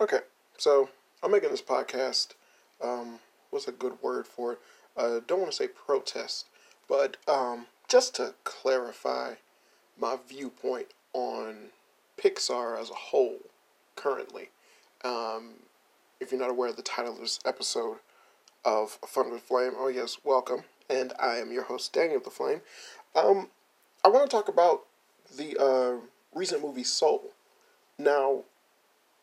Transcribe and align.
Okay, 0.00 0.20
so 0.56 0.90
I'm 1.24 1.32
making 1.32 1.50
this 1.50 1.60
podcast. 1.60 2.28
Um, 2.80 3.18
what's 3.50 3.66
a 3.66 3.72
good 3.72 3.94
word 4.00 4.28
for 4.28 4.52
it? 4.52 4.58
Uh, 4.96 5.18
don't 5.26 5.40
want 5.40 5.50
to 5.50 5.56
say 5.56 5.66
protest, 5.66 6.46
but 6.88 7.16
um, 7.26 7.66
just 7.88 8.14
to 8.14 8.34
clarify 8.44 9.34
my 10.00 10.16
viewpoint 10.28 10.94
on 11.14 11.70
Pixar 12.16 12.80
as 12.80 12.90
a 12.90 12.94
whole 12.94 13.38
currently. 13.96 14.50
Um, 15.02 15.54
if 16.20 16.30
you're 16.30 16.40
not 16.40 16.50
aware 16.50 16.68
of 16.68 16.76
the 16.76 16.82
title 16.82 17.14
of 17.14 17.18
this 17.18 17.40
episode 17.44 17.96
of 18.64 19.00
Fun 19.04 19.32
with 19.32 19.42
Flame, 19.42 19.72
oh 19.76 19.88
yes, 19.88 20.18
welcome. 20.22 20.62
And 20.88 21.12
I 21.18 21.38
am 21.38 21.50
your 21.50 21.64
host, 21.64 21.92
Daniel 21.92 22.20
the 22.20 22.30
Flame. 22.30 22.60
Um, 23.16 23.48
I 24.04 24.08
want 24.10 24.30
to 24.30 24.36
talk 24.36 24.46
about 24.46 24.82
the 25.36 25.60
uh, 25.60 26.06
recent 26.32 26.62
movie 26.62 26.84
Soul. 26.84 27.32
Now, 27.98 28.44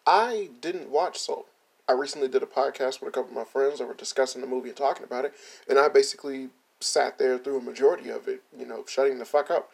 I 0.05 0.49
didn't 0.61 0.89
watch 0.89 1.17
Soul. 1.17 1.45
I 1.87 1.93
recently 1.93 2.27
did 2.27 2.43
a 2.43 2.47
podcast 2.47 2.99
with 2.99 3.09
a 3.09 3.11
couple 3.11 3.29
of 3.29 3.35
my 3.35 3.43
friends 3.43 3.79
that 3.79 3.87
were 3.87 3.93
discussing 3.93 4.41
the 4.41 4.47
movie 4.47 4.69
and 4.69 4.77
talking 4.77 5.03
about 5.03 5.25
it, 5.25 5.33
and 5.67 5.77
I 5.77 5.87
basically 5.87 6.49
sat 6.79 7.17
there 7.17 7.37
through 7.37 7.57
a 7.57 7.61
majority 7.61 8.09
of 8.09 8.27
it, 8.27 8.41
you 8.57 8.65
know, 8.65 8.83
shutting 8.87 9.19
the 9.19 9.25
fuck 9.25 9.49
up 9.49 9.71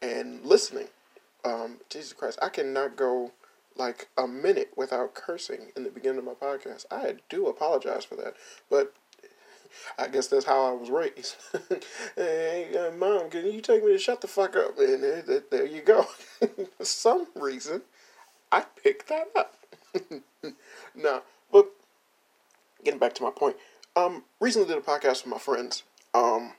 and 0.00 0.44
listening. 0.44 0.88
Um, 1.44 1.78
Jesus 1.90 2.12
Christ, 2.12 2.38
I 2.40 2.48
cannot 2.48 2.96
go 2.96 3.32
like 3.76 4.08
a 4.16 4.26
minute 4.26 4.70
without 4.76 5.14
cursing 5.14 5.72
in 5.76 5.84
the 5.84 5.90
beginning 5.90 6.18
of 6.18 6.24
my 6.24 6.34
podcast. 6.34 6.86
I 6.90 7.16
do 7.28 7.46
apologize 7.46 8.04
for 8.04 8.16
that, 8.16 8.34
but 8.70 8.94
I 9.98 10.08
guess 10.08 10.28
that's 10.28 10.46
how 10.46 10.64
I 10.64 10.72
was 10.72 10.90
raised. 10.90 11.36
hey, 12.16 12.74
uh, 12.76 12.92
mom, 12.96 13.30
can 13.30 13.50
you 13.50 13.60
take 13.60 13.84
me 13.84 13.92
to 13.92 13.98
shut 13.98 14.20
the 14.20 14.28
fuck 14.28 14.56
up? 14.56 14.78
And 14.78 15.02
there, 15.02 15.42
there 15.50 15.66
you 15.66 15.82
go. 15.82 16.02
for 16.78 16.84
some 16.84 17.26
reason, 17.34 17.82
I 18.52 18.64
picked 18.82 19.08
that 19.08 19.28
up. 19.34 19.56
no, 20.94 21.22
but 21.52 21.66
getting 22.84 23.00
back 23.00 23.14
to 23.14 23.22
my 23.22 23.30
point, 23.30 23.56
um, 23.96 24.24
recently 24.40 24.68
did 24.68 24.78
a 24.78 24.80
podcast 24.80 25.24
with 25.24 25.26
my 25.26 25.38
friends, 25.38 25.82
um, 26.14 26.52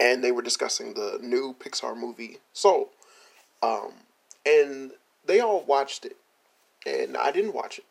and 0.00 0.22
they 0.22 0.32
were 0.32 0.42
discussing 0.42 0.94
the 0.94 1.18
new 1.22 1.54
Pixar 1.58 1.96
movie 1.96 2.38
Soul, 2.52 2.90
um, 3.62 3.92
and 4.46 4.92
they 5.26 5.40
all 5.40 5.62
watched 5.62 6.04
it, 6.04 6.16
and 6.86 7.16
I 7.16 7.30
didn't 7.30 7.54
watch 7.54 7.78
it, 7.78 7.84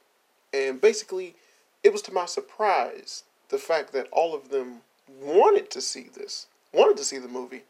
and 0.54 0.82
basically, 0.82 1.36
it 1.84 1.94
was 1.94 2.02
to 2.04 2.14
my 2.14 2.26
surprise 2.26 3.24
the 3.50 3.58
fact 3.58 3.94
that 3.94 4.08
all 4.12 4.36
of 4.36 4.50
them 4.50 4.82
wanted 5.22 5.70
to 5.72 5.82
see 5.82 6.08
this, 6.14 6.48
wanted 6.74 6.98
to 6.98 7.06
see 7.06 7.18
the 7.18 7.28
movie, 7.28 7.64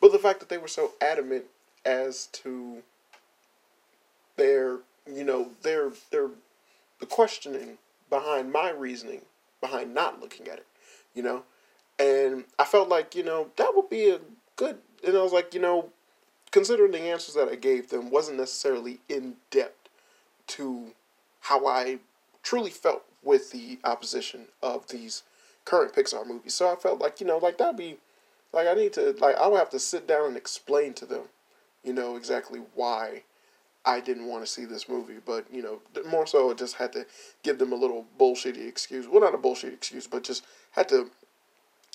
but 0.00 0.12
the 0.12 0.18
fact 0.18 0.40
that 0.40 0.48
they 0.48 0.58
were 0.58 0.68
so 0.68 0.92
adamant 1.00 1.44
as 1.84 2.26
to 2.26 2.82
their, 4.36 4.78
you 5.06 5.24
know, 5.24 5.50
their 5.62 5.90
their 6.10 6.30
the 7.02 7.06
questioning 7.06 7.78
behind 8.08 8.52
my 8.52 8.70
reasoning 8.70 9.22
behind 9.60 9.92
not 9.92 10.20
looking 10.20 10.46
at 10.46 10.58
it, 10.58 10.66
you 11.14 11.22
know, 11.22 11.42
and 11.98 12.44
I 12.60 12.64
felt 12.64 12.88
like 12.88 13.16
you 13.16 13.24
know 13.24 13.48
that 13.56 13.72
would 13.74 13.90
be 13.90 14.08
a 14.08 14.20
good, 14.54 14.78
and 15.04 15.16
I 15.16 15.20
was 15.22 15.32
like, 15.32 15.52
you 15.52 15.60
know, 15.60 15.90
considering 16.52 16.92
the 16.92 17.00
answers 17.00 17.34
that 17.34 17.48
I 17.48 17.56
gave 17.56 17.90
them 17.90 18.10
wasn't 18.10 18.38
necessarily 18.38 19.00
in 19.08 19.34
depth 19.50 19.88
to 20.46 20.92
how 21.40 21.66
I 21.66 21.98
truly 22.44 22.70
felt 22.70 23.02
with 23.24 23.50
the 23.50 23.80
opposition 23.82 24.46
of 24.62 24.86
these 24.88 25.24
current 25.64 25.92
Pixar 25.92 26.24
movies. 26.24 26.54
So 26.54 26.72
I 26.72 26.76
felt 26.76 27.00
like, 27.00 27.20
you 27.20 27.26
know, 27.26 27.38
like 27.38 27.58
that'd 27.58 27.76
be 27.76 27.96
like 28.52 28.68
I 28.68 28.74
need 28.74 28.92
to 28.92 29.16
like 29.18 29.36
I 29.36 29.48
would 29.48 29.58
have 29.58 29.70
to 29.70 29.80
sit 29.80 30.06
down 30.06 30.28
and 30.28 30.36
explain 30.36 30.94
to 30.94 31.06
them, 31.06 31.22
you 31.82 31.92
know, 31.92 32.14
exactly 32.14 32.60
why 32.76 33.24
I 33.84 34.00
didn't 34.00 34.26
want 34.26 34.44
to 34.44 34.50
see 34.50 34.64
this 34.64 34.88
movie. 34.88 35.18
But, 35.24 35.46
you 35.52 35.62
know, 35.62 35.80
more 36.08 36.26
so 36.26 36.50
I 36.50 36.54
just 36.54 36.76
had 36.76 36.92
to 36.92 37.06
give 37.42 37.58
them 37.58 37.72
a 37.72 37.76
little 37.76 38.06
bullshitty 38.18 38.66
excuse. 38.66 39.08
Well 39.08 39.20
not 39.20 39.34
a 39.34 39.38
bullshit 39.38 39.72
excuse, 39.72 40.06
but 40.06 40.24
just 40.24 40.44
had 40.72 40.88
to 40.90 41.10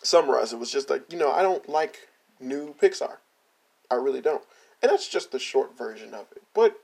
summarize 0.04 0.54
it 0.54 0.60
was 0.60 0.72
just 0.72 0.90
like, 0.90 1.12
you 1.12 1.18
know, 1.18 1.32
I 1.32 1.42
don't 1.42 1.68
like 1.68 2.08
new 2.40 2.76
Pixar. 2.82 3.18
I 3.90 3.96
really 3.96 4.22
don't. 4.22 4.44
And 4.82 4.92
that's 4.92 5.08
just 5.08 5.32
the 5.32 5.40
short 5.40 5.78
version 5.78 6.14
of 6.14 6.28
it. 6.36 6.44
But 6.54 6.80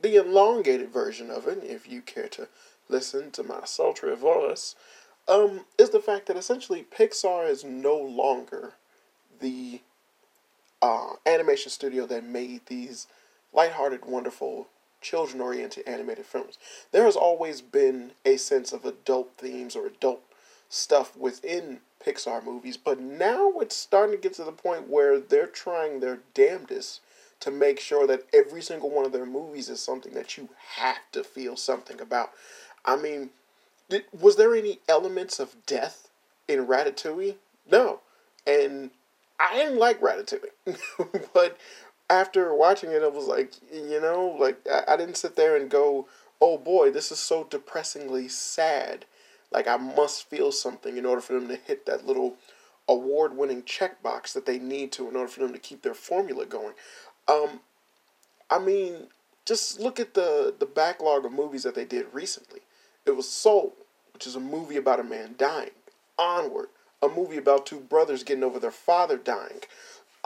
the 0.00 0.16
elongated 0.16 0.92
version 0.92 1.30
of 1.30 1.46
it, 1.46 1.62
if 1.62 1.88
you 1.88 2.02
care 2.02 2.28
to 2.28 2.48
listen 2.88 3.30
to 3.32 3.42
my 3.42 3.60
sultry 3.64 4.14
voice, 4.14 4.74
um, 5.28 5.64
is 5.78 5.90
the 5.90 6.00
fact 6.00 6.26
that 6.26 6.36
essentially 6.36 6.84
Pixar 6.84 7.48
is 7.48 7.64
no 7.64 7.96
longer 7.96 8.74
the 9.40 9.80
uh, 10.82 11.14
animation 11.24 11.70
studio 11.70 12.06
that 12.06 12.24
made 12.24 12.66
these 12.66 13.06
lighthearted, 13.56 14.04
wonderful, 14.04 14.68
children 15.00 15.40
oriented 15.40 15.88
animated 15.88 16.26
films. 16.26 16.58
There 16.92 17.04
has 17.04 17.16
always 17.16 17.60
been 17.62 18.12
a 18.24 18.36
sense 18.36 18.72
of 18.72 18.84
adult 18.84 19.32
themes 19.38 19.74
or 19.74 19.86
adult 19.86 20.22
stuff 20.68 21.16
within 21.16 21.80
Pixar 22.04 22.44
movies, 22.44 22.76
but 22.76 23.00
now 23.00 23.54
it's 23.60 23.74
starting 23.74 24.14
to 24.14 24.20
get 24.20 24.34
to 24.34 24.44
the 24.44 24.52
point 24.52 24.88
where 24.88 25.18
they're 25.18 25.46
trying 25.46 26.00
their 26.00 26.20
damnedest 26.34 27.00
to 27.40 27.50
make 27.50 27.80
sure 27.80 28.06
that 28.06 28.26
every 28.32 28.62
single 28.62 28.90
one 28.90 29.04
of 29.04 29.12
their 29.12 29.26
movies 29.26 29.68
is 29.68 29.80
something 29.80 30.14
that 30.14 30.36
you 30.36 30.48
have 30.76 30.98
to 31.12 31.22
feel 31.22 31.56
something 31.56 32.00
about. 32.00 32.30
I 32.84 32.96
mean, 32.96 33.30
did, 33.88 34.04
was 34.18 34.36
there 34.36 34.54
any 34.54 34.80
elements 34.88 35.38
of 35.38 35.54
death 35.66 36.08
in 36.48 36.66
Ratatouille? 36.66 37.36
No. 37.70 38.00
And 38.46 38.90
I 39.38 39.54
didn't 39.54 39.78
like 39.78 40.00
Ratatouille. 40.00 41.28
but 41.34 41.58
after 42.08 42.54
watching 42.54 42.92
it, 42.92 43.02
I 43.02 43.08
was 43.08 43.26
like, 43.26 43.52
you 43.72 44.00
know, 44.00 44.36
like 44.38 44.58
I, 44.70 44.94
I 44.94 44.96
didn't 44.96 45.16
sit 45.16 45.36
there 45.36 45.56
and 45.56 45.70
go, 45.70 46.06
oh 46.40 46.58
boy, 46.58 46.90
this 46.90 47.10
is 47.10 47.18
so 47.18 47.44
depressingly 47.44 48.28
sad. 48.28 49.04
Like 49.50 49.66
I 49.66 49.76
must 49.76 50.28
feel 50.28 50.52
something 50.52 50.96
in 50.96 51.06
order 51.06 51.20
for 51.20 51.34
them 51.34 51.48
to 51.48 51.56
hit 51.56 51.86
that 51.86 52.06
little 52.06 52.36
award 52.88 53.36
winning 53.36 53.62
checkbox 53.62 54.32
that 54.32 54.46
they 54.46 54.58
need 54.58 54.92
to 54.92 55.08
in 55.08 55.16
order 55.16 55.28
for 55.28 55.40
them 55.40 55.52
to 55.52 55.58
keep 55.58 55.82
their 55.82 55.94
formula 55.94 56.46
going. 56.46 56.74
Um, 57.28 57.60
I 58.50 58.58
mean, 58.58 59.08
just 59.44 59.80
look 59.80 59.98
at 59.98 60.14
the, 60.14 60.54
the 60.56 60.66
backlog 60.66 61.24
of 61.24 61.32
movies 61.32 61.64
that 61.64 61.74
they 61.74 61.84
did 61.84 62.06
recently. 62.12 62.60
It 63.04 63.16
was 63.16 63.28
Soul, 63.28 63.74
which 64.12 64.26
is 64.26 64.36
a 64.36 64.40
movie 64.40 64.76
about 64.76 65.00
a 65.00 65.04
man 65.04 65.34
dying. 65.38 65.70
Onward, 66.18 66.68
a 67.02 67.08
movie 67.08 67.36
about 67.36 67.66
two 67.66 67.80
brothers 67.80 68.22
getting 68.22 68.44
over 68.44 68.58
their 68.58 68.70
father 68.70 69.16
dying. 69.16 69.60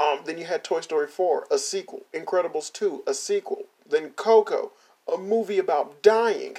Um, 0.00 0.20
then 0.24 0.38
you 0.38 0.44
had 0.44 0.64
Toy 0.64 0.80
Story 0.80 1.06
4, 1.06 1.48
a 1.50 1.58
sequel. 1.58 2.02
Incredibles 2.14 2.72
2, 2.72 3.02
a 3.06 3.14
sequel. 3.14 3.64
Then 3.88 4.10
Coco, 4.10 4.72
a 5.12 5.18
movie 5.18 5.58
about 5.58 6.02
dying. 6.02 6.56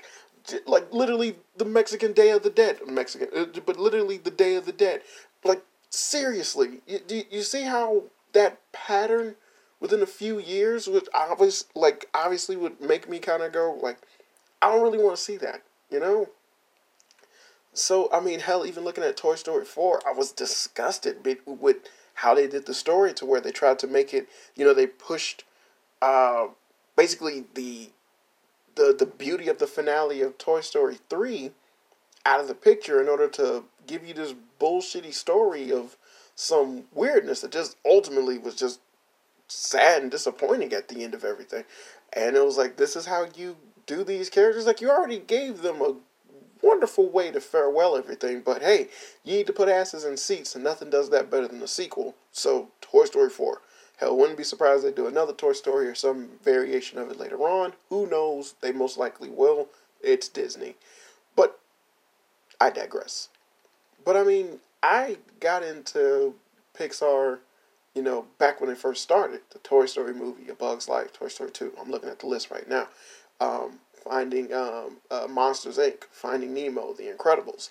Like 0.66 0.92
literally 0.94 1.38
the 1.58 1.66
Mexican 1.66 2.14
Day 2.14 2.30
of 2.32 2.44
the 2.44 2.50
Dead. 2.50 2.80
Mexican, 2.88 3.30
uh, 3.36 3.60
but 3.66 3.80
literally 3.80 4.18
the 4.18 4.32
Day 4.32 4.56
of 4.56 4.66
the 4.66 4.72
Dead. 4.72 5.02
Like 5.44 5.64
seriously, 5.90 6.82
you, 6.88 7.24
you 7.32 7.42
see 7.42 7.64
how 7.64 8.04
that 8.34 8.60
pattern 8.72 9.36
within 9.80 10.02
a 10.02 10.08
few 10.08 10.40
years 10.40 10.88
would 10.88 11.10
obvious 11.14 11.66
like 11.76 12.06
obviously 12.14 12.56
would 12.56 12.80
make 12.80 13.10
me 13.10 13.20
kind 13.20 13.44
of 13.44 13.52
go 13.52 13.78
like 13.82 13.98
I 14.62 14.70
don't 14.70 14.82
really 14.84 15.04
want 15.04 15.16
to 15.16 15.22
see 15.22 15.38
that 15.38 15.64
you 15.92 16.00
know? 16.00 16.30
So, 17.74 18.10
I 18.12 18.20
mean, 18.20 18.40
hell, 18.40 18.66
even 18.66 18.84
looking 18.84 19.04
at 19.04 19.16
Toy 19.16 19.36
Story 19.36 19.66
4, 19.66 20.02
I 20.08 20.14
was 20.14 20.32
disgusted 20.32 21.26
with 21.46 21.78
how 22.22 22.36
they 22.36 22.46
did 22.46 22.68
the 22.68 22.74
story 22.74 23.14
to 23.16 23.26
where 23.26 23.42
they 23.42 23.52
tried 23.52 23.80
to 23.80 23.88
make 23.88 24.14
it, 24.14 24.30
you 24.56 24.64
know, 24.64 24.76
they 24.76 24.86
pushed 24.86 25.44
uh, 26.04 26.46
basically 26.96 27.46
the, 27.56 27.90
the, 28.76 28.96
the 28.98 29.08
beauty 29.08 29.48
of 29.48 29.58
the 29.58 29.66
finale 29.66 30.22
of 30.22 30.38
Toy 30.38 30.62
Story 30.62 31.00
3 31.10 31.50
out 32.24 32.40
of 32.40 32.48
the 32.48 32.54
picture 32.54 33.02
in 33.02 33.10
order 33.10 33.28
to 33.28 33.64
give 33.88 34.06
you 34.06 34.14
this 34.14 34.36
bullshitty 34.60 35.12
story 35.12 35.72
of 35.72 35.98
some 36.36 36.84
weirdness 36.94 37.42
that 37.42 37.52
just 37.52 37.76
ultimately 37.84 38.38
was 38.38 38.54
just 38.54 38.82
sad 39.48 40.04
and 40.04 40.12
disappointing 40.12 40.74
at 40.74 40.90
the 40.90 41.04
end 41.04 41.16
of 41.16 41.24
everything. 41.26 41.64
And 42.14 42.36
it 42.36 42.46
was 42.46 42.56
like, 42.56 42.78
this 42.78 42.96
is 42.96 43.08
how 43.08 43.26
you 43.36 43.58
do 43.88 44.04
these 44.04 44.30
characters. 44.30 44.68
Like 44.68 44.80
you 44.80 44.92
already 44.92 45.18
gave 45.18 45.64
them 45.64 45.82
a 45.82 45.96
wonderful 46.62 47.10
way 47.10 47.32
to 47.32 47.42
farewell 47.42 47.96
everything, 47.96 48.42
but 48.42 48.62
hey, 48.62 48.90
you 49.24 49.38
need 49.38 49.48
to 49.48 49.54
put 49.54 49.70
asses 49.70 50.04
in 50.04 50.18
seats, 50.18 50.56
and 50.56 50.64
nothing 50.64 50.90
does 50.90 51.10
that 51.10 51.30
better 51.30 51.48
than 51.48 51.62
a 51.62 51.68
sequel. 51.68 52.16
So 52.32 52.70
Toy 52.82 53.06
Story 53.06 53.30
4. 53.30 53.62
Hell, 53.98 54.18
wouldn't 54.18 54.38
be 54.38 54.44
surprised 54.44 54.84
they 54.84 54.92
do 54.92 55.08
another 55.08 55.34
Toy 55.34 55.54
Story 55.54 55.88
or 55.88 55.96
some 55.96 56.30
variation 56.44 56.98
of 56.98 57.12
it 57.12 57.20
later 57.20 57.38
on. 57.38 57.74
Who 57.90 58.08
knows? 58.08 58.56
They 58.62 58.72
most 58.72 58.98
likely 58.98 59.30
will. 59.30 59.68
It's 60.02 60.28
Disney. 60.28 60.76
But 61.36 61.60
I 62.60 62.72
digress. 62.72 63.30
But 64.04 64.18
I 64.18 64.24
mean, 64.24 64.60
I 64.82 65.18
got 65.40 65.62
into 65.62 66.34
Pixar, 66.76 67.40
you 67.94 68.02
know, 68.02 68.26
back 68.40 68.60
when 68.60 68.72
it 68.72 68.80
first 68.80 69.04
started. 69.04 69.42
The 69.52 69.60
Toy 69.60 69.86
Story 69.86 70.16
movie, 70.16 70.50
A 70.50 70.56
Bug's 70.56 70.90
Life, 70.90 71.14
Toy 71.14 71.28
Story 71.28 71.52
2. 71.52 71.74
I'm 71.80 71.92
looking 71.92 72.10
at 72.10 72.20
the 72.20 72.28
list 72.28 72.50
right 72.50 72.68
now 72.68 72.88
um, 73.42 73.80
Finding 74.04 74.54
um, 74.54 74.98
uh, 75.10 75.28
Monsters 75.30 75.78
Inc., 75.78 76.04
Finding 76.12 76.54
Nemo, 76.54 76.94
The 76.94 77.04
Incredibles. 77.04 77.70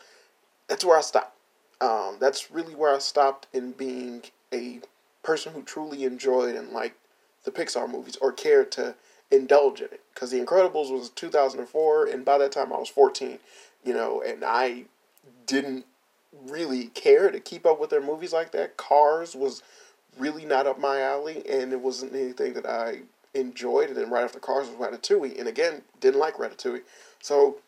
That's 0.69 0.85
where 0.85 0.99
I 0.99 1.00
stopped. 1.00 1.37
Um, 1.81 2.19
that's 2.21 2.50
really 2.50 2.75
where 2.75 2.94
I 2.94 2.99
stopped 2.99 3.47
in 3.53 3.73
being 3.73 4.23
a 4.53 4.81
person 5.23 5.53
who 5.53 5.62
truly 5.62 6.05
enjoyed 6.05 6.55
and 6.55 6.71
liked 6.71 6.99
the 7.44 7.50
Pixar 7.50 7.91
movies 7.91 8.17
or 8.21 8.32
cared 8.32 8.71
to 8.73 8.94
indulge 9.31 9.81
in 9.81 9.87
it 9.87 10.03
because 10.12 10.31
The 10.31 10.41
Incredibles 10.41 10.93
was 10.93 11.11
2004, 11.11 12.06
and 12.06 12.25
by 12.25 12.38
that 12.38 12.53
time 12.53 12.73
I 12.73 12.79
was 12.79 12.88
14, 12.88 13.38
you 13.85 13.94
know, 13.94 14.23
and 14.23 14.44
I 14.44 14.85
didn't 15.47 15.87
really 16.32 16.87
care 16.87 17.31
to 17.31 17.41
keep 17.41 17.67
up 17.67 17.81
with 17.81 17.91
their 17.91 18.03
movies 18.03 18.32
like 18.32 18.53
that. 18.53 18.77
Cars 18.77 19.35
was 19.35 19.62
really 20.19 20.44
not 20.44 20.67
up 20.67 20.79
my 20.79 21.00
alley, 21.00 21.43
and 21.49 21.73
it 21.73 21.81
wasn't 21.81 22.15
anything 22.15 22.55
that 22.55 22.67
I 22.67 23.00
enjoyed. 23.35 23.88
And 23.88 23.97
then 23.97 24.11
right 24.11 24.25
after 24.25 24.38
Cars 24.38 24.69
was 24.69 24.77
Ratatouille, 24.77 25.38
and 25.38 25.49
again, 25.49 25.82
didn't 26.00 26.21
like 26.21 26.35
Ratatouille. 26.35 26.82
So, 27.21 27.59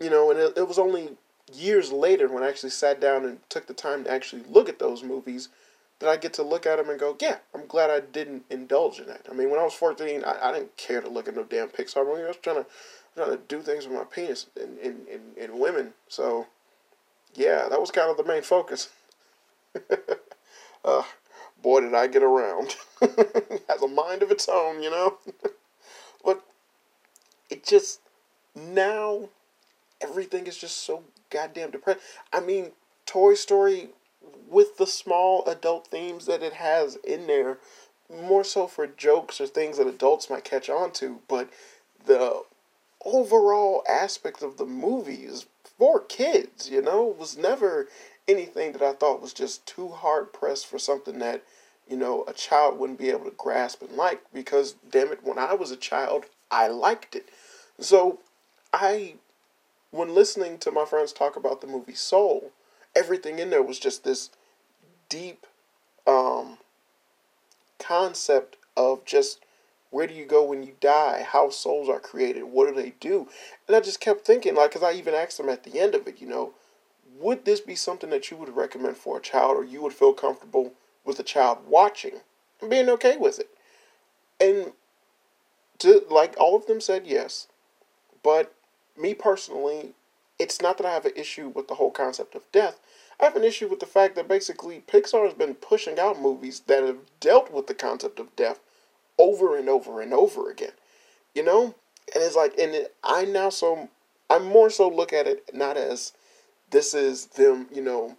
you 0.00 0.10
know, 0.10 0.30
and 0.30 0.40
it, 0.40 0.58
it 0.58 0.68
was 0.68 0.78
only 0.78 1.10
years 1.52 1.92
later 1.92 2.28
when 2.28 2.42
I 2.42 2.48
actually 2.48 2.70
sat 2.70 3.00
down 3.00 3.24
and 3.24 3.38
took 3.48 3.66
the 3.66 3.74
time 3.74 4.04
to 4.04 4.10
actually 4.10 4.42
look 4.48 4.68
at 4.68 4.78
those 4.78 5.02
movies 5.02 5.48
that 5.98 6.08
I 6.08 6.16
get 6.16 6.32
to 6.34 6.42
look 6.42 6.66
at 6.66 6.76
them 6.76 6.90
and 6.90 6.98
go, 6.98 7.16
yeah, 7.20 7.38
I'm 7.54 7.66
glad 7.66 7.90
I 7.90 8.00
didn't 8.00 8.44
indulge 8.50 8.98
in 8.98 9.06
that. 9.06 9.26
I 9.30 9.34
mean, 9.34 9.50
when 9.50 9.60
I 9.60 9.64
was 9.64 9.74
14, 9.74 10.24
I, 10.24 10.48
I 10.48 10.52
didn't 10.52 10.76
care 10.76 11.00
to 11.00 11.08
look 11.08 11.28
at 11.28 11.36
no 11.36 11.44
damn 11.44 11.68
Pixar 11.68 12.04
movie. 12.04 12.24
I 12.24 12.28
was 12.28 12.36
trying 12.36 12.56
to 12.56 12.66
trying 13.14 13.30
to 13.30 13.40
do 13.46 13.60
things 13.60 13.86
with 13.86 13.96
my 13.96 14.04
penis 14.04 14.46
and, 14.60 14.78
and, 14.78 15.06
and, 15.06 15.36
and 15.38 15.60
women. 15.60 15.92
So, 16.08 16.46
yeah, 17.34 17.68
that 17.68 17.80
was 17.80 17.90
kind 17.90 18.10
of 18.10 18.16
the 18.16 18.24
main 18.24 18.42
focus. 18.42 18.88
uh, 20.84 21.02
boy, 21.62 21.80
did 21.80 21.94
I 21.94 22.06
get 22.06 22.22
around. 22.22 22.76
Has 23.00 23.82
a 23.82 23.88
mind 23.88 24.22
of 24.22 24.30
its 24.30 24.48
own, 24.48 24.82
you 24.82 24.90
know? 24.90 25.18
but 26.24 26.42
it 27.48 27.64
just, 27.64 28.00
now, 28.54 29.28
everything 30.00 30.46
is 30.46 30.58
just 30.58 30.78
so 30.78 31.04
goddamn 31.30 31.70
depressed. 31.70 32.00
I 32.32 32.40
mean, 32.40 32.72
Toy 33.06 33.34
Story, 33.34 33.90
with 34.48 34.76
the 34.76 34.86
small 34.86 35.44
adult 35.46 35.86
themes 35.86 36.26
that 36.26 36.42
it 36.42 36.54
has 36.54 36.96
in 37.04 37.26
there, 37.26 37.58
more 38.12 38.44
so 38.44 38.66
for 38.66 38.86
jokes 38.86 39.40
or 39.40 39.46
things 39.46 39.78
that 39.78 39.86
adults 39.86 40.28
might 40.28 40.44
catch 40.44 40.68
on 40.68 40.92
to, 40.92 41.20
but 41.28 41.48
the 42.04 42.42
overall 43.04 43.82
aspect 43.88 44.42
of 44.42 44.58
the 44.58 44.66
movies 44.66 45.46
for 45.82 45.98
kids, 45.98 46.70
you 46.70 46.80
know, 46.80 47.02
was 47.02 47.36
never 47.36 47.88
anything 48.28 48.70
that 48.70 48.82
I 48.82 48.92
thought 48.92 49.20
was 49.20 49.32
just 49.32 49.66
too 49.66 49.88
hard 49.88 50.32
pressed 50.32 50.68
for 50.68 50.78
something 50.78 51.18
that, 51.18 51.42
you 51.88 51.96
know, 51.96 52.24
a 52.28 52.32
child 52.32 52.78
wouldn't 52.78 53.00
be 53.00 53.10
able 53.10 53.24
to 53.24 53.34
grasp 53.36 53.82
and 53.82 53.96
like 53.96 54.22
because 54.32 54.76
damn 54.88 55.10
it, 55.10 55.24
when 55.24 55.40
I 55.40 55.54
was 55.54 55.72
a 55.72 55.76
child, 55.76 56.26
I 56.52 56.68
liked 56.68 57.16
it. 57.16 57.30
So 57.80 58.20
I 58.72 59.14
when 59.90 60.14
listening 60.14 60.58
to 60.58 60.70
my 60.70 60.84
friends 60.84 61.12
talk 61.12 61.34
about 61.34 61.60
the 61.60 61.66
movie 61.66 61.96
Soul, 61.96 62.52
everything 62.94 63.40
in 63.40 63.50
there 63.50 63.60
was 63.60 63.80
just 63.80 64.04
this 64.04 64.30
deep 65.08 65.48
um 66.06 66.58
concept 67.80 68.56
of 68.76 69.04
just 69.04 69.40
where 69.92 70.06
do 70.06 70.14
you 70.14 70.24
go 70.24 70.42
when 70.42 70.62
you 70.62 70.72
die? 70.80 71.24
How 71.28 71.50
souls 71.50 71.88
are 71.90 72.00
created? 72.00 72.44
What 72.44 72.66
do 72.66 72.74
they 72.74 72.94
do? 72.98 73.28
And 73.68 73.76
I 73.76 73.80
just 73.80 74.00
kept 74.00 74.26
thinking, 74.26 74.54
like, 74.54 74.70
because 74.70 74.82
I 74.82 74.94
even 74.94 75.14
asked 75.14 75.36
them 75.36 75.50
at 75.50 75.64
the 75.64 75.78
end 75.78 75.94
of 75.94 76.08
it, 76.08 76.18
you 76.18 76.26
know, 76.26 76.54
would 77.20 77.44
this 77.44 77.60
be 77.60 77.76
something 77.76 78.08
that 78.08 78.30
you 78.30 78.38
would 78.38 78.56
recommend 78.56 78.96
for 78.96 79.18
a 79.18 79.20
child 79.20 79.54
or 79.54 79.64
you 79.64 79.82
would 79.82 79.92
feel 79.92 80.14
comfortable 80.14 80.72
with 81.04 81.20
a 81.20 81.22
child 81.22 81.58
watching 81.68 82.20
and 82.62 82.70
being 82.70 82.88
okay 82.88 83.18
with 83.18 83.38
it? 83.38 83.50
And 84.40 84.72
to, 85.80 86.06
like, 86.10 86.34
all 86.38 86.56
of 86.56 86.66
them 86.66 86.80
said 86.80 87.06
yes. 87.06 87.48
But 88.22 88.54
me 88.96 89.12
personally, 89.12 89.90
it's 90.38 90.62
not 90.62 90.78
that 90.78 90.86
I 90.86 90.94
have 90.94 91.04
an 91.04 91.12
issue 91.16 91.48
with 91.48 91.68
the 91.68 91.74
whole 91.74 91.90
concept 91.90 92.34
of 92.34 92.50
death. 92.50 92.80
I 93.20 93.24
have 93.24 93.36
an 93.36 93.44
issue 93.44 93.68
with 93.68 93.80
the 93.80 93.86
fact 93.86 94.16
that 94.16 94.26
basically 94.26 94.82
Pixar 94.88 95.26
has 95.26 95.34
been 95.34 95.54
pushing 95.54 95.98
out 95.98 96.18
movies 96.18 96.60
that 96.66 96.82
have 96.82 97.00
dealt 97.20 97.52
with 97.52 97.66
the 97.66 97.74
concept 97.74 98.18
of 98.18 98.34
death 98.36 98.58
over 99.22 99.56
and 99.56 99.68
over 99.68 100.00
and 100.00 100.12
over 100.12 100.50
again. 100.50 100.72
You 101.34 101.44
know? 101.44 101.74
And 102.14 102.22
it's 102.22 102.36
like, 102.36 102.58
and 102.58 102.74
it, 102.74 102.94
I 103.04 103.24
now 103.24 103.48
so, 103.48 103.88
I 104.28 104.38
more 104.38 104.68
so 104.68 104.88
look 104.88 105.12
at 105.12 105.26
it 105.26 105.54
not 105.54 105.76
as 105.76 106.12
this 106.70 106.92
is 106.92 107.26
them, 107.26 107.68
you 107.72 107.82
know, 107.82 108.16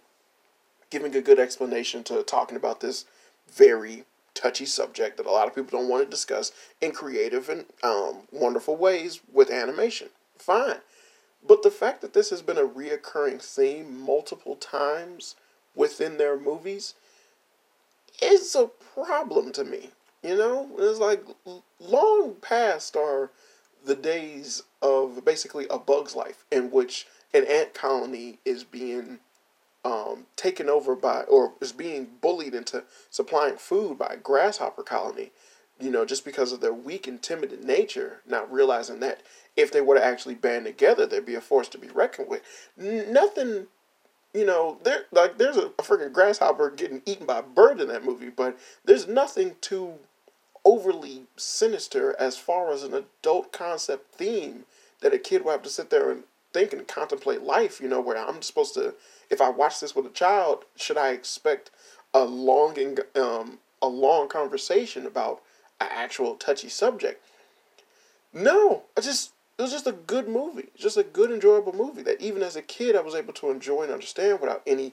giving 0.90 1.14
a 1.14 1.20
good 1.20 1.38
explanation 1.38 2.02
to 2.04 2.22
talking 2.22 2.56
about 2.56 2.80
this 2.80 3.04
very 3.52 4.04
touchy 4.32 4.64
subject 4.64 5.16
that 5.16 5.26
a 5.26 5.30
lot 5.30 5.46
of 5.46 5.54
people 5.54 5.78
don't 5.78 5.88
want 5.88 6.04
to 6.04 6.10
discuss 6.10 6.52
in 6.80 6.92
creative 6.92 7.48
and 7.48 7.66
um, 7.82 8.22
wonderful 8.32 8.76
ways 8.76 9.20
with 9.32 9.50
animation. 9.50 10.08
Fine. 10.38 10.78
But 11.46 11.62
the 11.62 11.70
fact 11.70 12.00
that 12.00 12.14
this 12.14 12.30
has 12.30 12.42
been 12.42 12.58
a 12.58 12.66
reoccurring 12.66 13.42
theme 13.42 14.00
multiple 14.00 14.56
times 14.56 15.36
within 15.74 16.16
their 16.16 16.38
movies 16.38 16.94
is 18.22 18.54
a 18.54 18.70
problem 18.94 19.52
to 19.52 19.64
me. 19.64 19.90
You 20.24 20.38
know, 20.38 20.70
it's 20.78 20.98
like 20.98 21.22
long 21.78 22.36
past 22.40 22.96
are 22.96 23.30
the 23.84 23.94
days 23.94 24.62
of 24.80 25.22
basically 25.22 25.66
a 25.68 25.78
bug's 25.78 26.16
life 26.16 26.46
in 26.50 26.70
which 26.70 27.06
an 27.34 27.44
ant 27.46 27.74
colony 27.74 28.38
is 28.42 28.64
being 28.64 29.18
um, 29.84 30.24
taken 30.34 30.70
over 30.70 30.96
by 30.96 31.24
or 31.24 31.52
is 31.60 31.72
being 31.72 32.08
bullied 32.22 32.54
into 32.54 32.84
supplying 33.10 33.58
food 33.58 33.98
by 33.98 34.14
a 34.14 34.16
grasshopper 34.16 34.82
colony. 34.82 35.30
You 35.78 35.90
know, 35.90 36.06
just 36.06 36.24
because 36.24 36.52
of 36.52 36.62
their 36.62 36.72
weak 36.72 37.06
and 37.06 37.20
timid 37.20 37.62
nature, 37.62 38.22
not 38.26 38.50
realizing 38.50 39.00
that 39.00 39.20
if 39.56 39.70
they 39.72 39.82
were 39.82 39.96
to 39.96 40.04
actually 40.04 40.36
band 40.36 40.64
together, 40.64 41.04
there'd 41.04 41.26
be 41.26 41.34
a 41.34 41.40
force 41.42 41.68
to 41.68 41.78
be 41.78 41.88
reckoned 41.88 42.30
with. 42.30 42.40
Nothing 42.78 43.66
you 44.34 44.44
know, 44.44 44.78
there 44.82 45.04
like 45.12 45.38
there's 45.38 45.56
a, 45.56 45.66
a 45.66 45.82
freaking 45.82 46.12
grasshopper 46.12 46.70
getting 46.70 47.02
eaten 47.06 47.24
by 47.24 47.38
a 47.38 47.42
bird 47.42 47.80
in 47.80 47.88
that 47.88 48.04
movie, 48.04 48.30
but 48.30 48.58
there's 48.84 49.06
nothing 49.06 49.54
too 49.60 49.94
overly 50.64 51.24
sinister 51.36 52.16
as 52.18 52.36
far 52.36 52.72
as 52.72 52.82
an 52.82 52.94
adult 52.94 53.52
concept 53.52 54.14
theme 54.14 54.64
that 55.00 55.14
a 55.14 55.18
kid 55.18 55.44
will 55.44 55.52
have 55.52 55.62
to 55.62 55.68
sit 55.68 55.90
there 55.90 56.10
and 56.10 56.24
think 56.52 56.72
and 56.72 56.88
contemplate 56.88 57.42
life, 57.42 57.80
you 57.80 57.88
know, 57.88 58.00
where 58.00 58.16
I'm 58.16 58.40
supposed 58.40 58.74
to, 58.74 58.94
if 59.28 59.40
I 59.40 59.50
watch 59.50 59.80
this 59.80 59.94
with 59.94 60.06
a 60.06 60.10
child, 60.10 60.64
should 60.76 60.96
I 60.96 61.10
expect 61.10 61.70
a 62.14 62.24
long, 62.24 62.76
um, 63.16 63.58
a 63.82 63.88
long 63.88 64.28
conversation 64.28 65.04
about 65.04 65.42
an 65.80 65.88
actual 65.90 66.36
touchy 66.36 66.68
subject? 66.68 67.22
No, 68.32 68.84
I 68.96 69.00
just, 69.00 69.32
it 69.58 69.62
was 69.62 69.72
just 69.72 69.86
a 69.86 69.92
good 69.92 70.28
movie. 70.28 70.68
Just 70.76 70.96
a 70.96 71.02
good, 71.02 71.30
enjoyable 71.30 71.74
movie 71.74 72.02
that 72.02 72.20
even 72.20 72.42
as 72.42 72.56
a 72.56 72.62
kid 72.62 72.96
I 72.96 73.00
was 73.00 73.14
able 73.14 73.32
to 73.34 73.50
enjoy 73.50 73.82
and 73.82 73.92
understand 73.92 74.40
without 74.40 74.62
any 74.66 74.92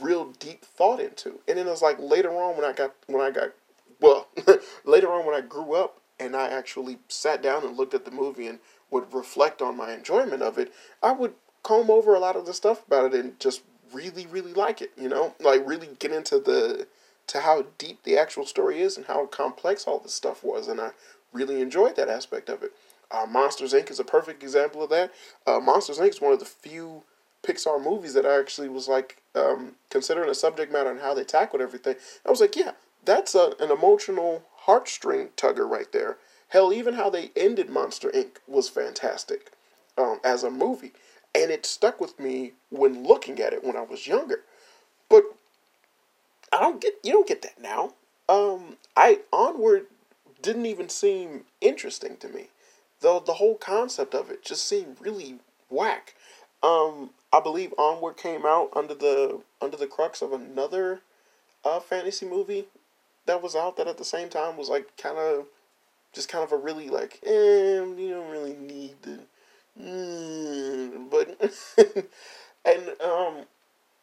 real 0.00 0.32
deep 0.38 0.64
thought 0.64 1.00
into. 1.00 1.40
And 1.46 1.58
then 1.58 1.66
it 1.66 1.70
was 1.70 1.82
like 1.82 1.98
later 1.98 2.30
on 2.30 2.56
when 2.56 2.64
I 2.64 2.72
got 2.72 2.94
when 3.06 3.20
I 3.20 3.30
got 3.30 3.52
well, 4.02 4.28
later 4.84 5.12
on 5.12 5.24
when 5.24 5.34
I 5.34 5.40
grew 5.40 5.74
up 5.74 6.00
and 6.18 6.36
I 6.36 6.48
actually 6.48 6.98
sat 7.08 7.42
down 7.42 7.64
and 7.64 7.76
looked 7.76 7.94
at 7.94 8.04
the 8.04 8.10
movie 8.10 8.46
and 8.46 8.58
would 8.90 9.12
reflect 9.14 9.62
on 9.62 9.76
my 9.76 9.92
enjoyment 9.92 10.42
of 10.42 10.58
it, 10.58 10.72
I 11.02 11.12
would 11.12 11.34
comb 11.62 11.90
over 11.90 12.14
a 12.14 12.20
lot 12.20 12.36
of 12.36 12.44
the 12.44 12.52
stuff 12.52 12.86
about 12.86 13.14
it 13.14 13.24
and 13.24 13.40
just 13.40 13.62
really, 13.92 14.26
really 14.26 14.52
like 14.52 14.82
it, 14.82 14.92
you 14.96 15.08
know? 15.08 15.34
Like 15.40 15.66
really 15.66 15.90
get 15.98 16.12
into 16.12 16.38
the 16.38 16.86
to 17.28 17.40
how 17.40 17.66
deep 17.78 18.02
the 18.02 18.18
actual 18.18 18.44
story 18.44 18.80
is 18.80 18.96
and 18.96 19.06
how 19.06 19.26
complex 19.26 19.84
all 19.86 20.00
this 20.00 20.12
stuff 20.12 20.42
was 20.42 20.66
and 20.66 20.80
I 20.80 20.90
really 21.32 21.60
enjoyed 21.60 21.96
that 21.96 22.08
aspect 22.08 22.48
of 22.48 22.62
it. 22.62 22.72
Uh, 23.10 23.26
Monsters 23.26 23.72
Inc. 23.72 23.90
is 23.90 24.00
a 24.00 24.04
perfect 24.04 24.42
example 24.42 24.82
of 24.82 24.90
that. 24.90 25.12
Uh, 25.46 25.60
Monsters 25.60 25.98
Inc. 25.98 26.10
is 26.10 26.20
one 26.20 26.32
of 26.32 26.40
the 26.40 26.44
few 26.44 27.04
Pixar 27.42 27.82
movies 27.82 28.14
that 28.14 28.24
I 28.24 28.38
actually 28.38 28.68
was 28.68 28.88
like 28.88 29.22
um, 29.34 29.72
considering 29.90 30.28
the 30.28 30.34
subject 30.34 30.72
matter 30.72 30.90
and 30.90 31.00
how 31.00 31.12
they 31.14 31.24
tackled 31.24 31.60
everything. 31.60 31.96
I 32.26 32.30
was 32.30 32.40
like, 32.40 32.56
yeah, 32.56 32.72
that's 33.04 33.34
a, 33.34 33.54
an 33.60 33.70
emotional 33.70 34.44
heartstring 34.66 35.30
tugger 35.36 35.68
right 35.68 35.90
there. 35.92 36.18
Hell, 36.48 36.72
even 36.72 36.94
how 36.94 37.10
they 37.10 37.30
ended 37.34 37.70
Monster 37.70 38.10
Inc. 38.10 38.36
was 38.46 38.68
fantastic 38.68 39.52
um, 39.96 40.20
as 40.22 40.44
a 40.44 40.50
movie. 40.50 40.92
And 41.34 41.50
it 41.50 41.64
stuck 41.64 42.00
with 42.00 42.20
me 42.20 42.52
when 42.70 43.04
looking 43.04 43.40
at 43.40 43.54
it 43.54 43.64
when 43.64 43.76
I 43.76 43.82
was 43.82 44.06
younger. 44.06 44.42
But 45.08 45.24
I 46.52 46.60
don't 46.60 46.80
get 46.80 46.94
you 47.02 47.12
don't 47.12 47.26
get 47.26 47.42
that 47.42 47.60
now. 47.60 47.94
Um, 48.28 48.76
I 48.96 49.20
onward 49.32 49.86
didn't 50.42 50.66
even 50.66 50.88
seem 50.88 51.44
interesting 51.60 52.16
to 52.18 52.28
me. 52.28 52.48
Though 53.00 53.20
the 53.20 53.34
whole 53.34 53.56
concept 53.56 54.14
of 54.14 54.30
it 54.30 54.44
just 54.44 54.66
seemed 54.68 54.98
really 55.00 55.38
whack. 55.70 56.14
Um, 56.62 57.10
I 57.32 57.40
believe 57.40 57.74
Onward 57.76 58.16
came 58.16 58.44
out 58.44 58.70
under 58.74 58.94
the 58.94 59.40
under 59.60 59.76
the 59.76 59.86
crux 59.86 60.22
of 60.22 60.32
another 60.32 61.00
uh, 61.64 61.80
fantasy 61.80 62.26
movie 62.26 62.66
that 63.26 63.42
was 63.42 63.54
out 63.54 63.76
that 63.76 63.88
at 63.88 63.98
the 63.98 64.04
same 64.04 64.28
time 64.28 64.56
was 64.56 64.68
like 64.68 64.96
kind 64.96 65.18
of 65.18 65.46
just 66.12 66.28
kind 66.28 66.44
of 66.44 66.52
a 66.52 66.56
really 66.56 66.88
like 66.88 67.20
eh, 67.24 67.80
you 67.80 68.10
don't 68.10 68.30
really 68.30 68.54
need 68.54 68.94
the 69.02 69.18
mm, 69.80 71.10
but 71.10 71.38
and 72.64 73.00
um 73.00 73.44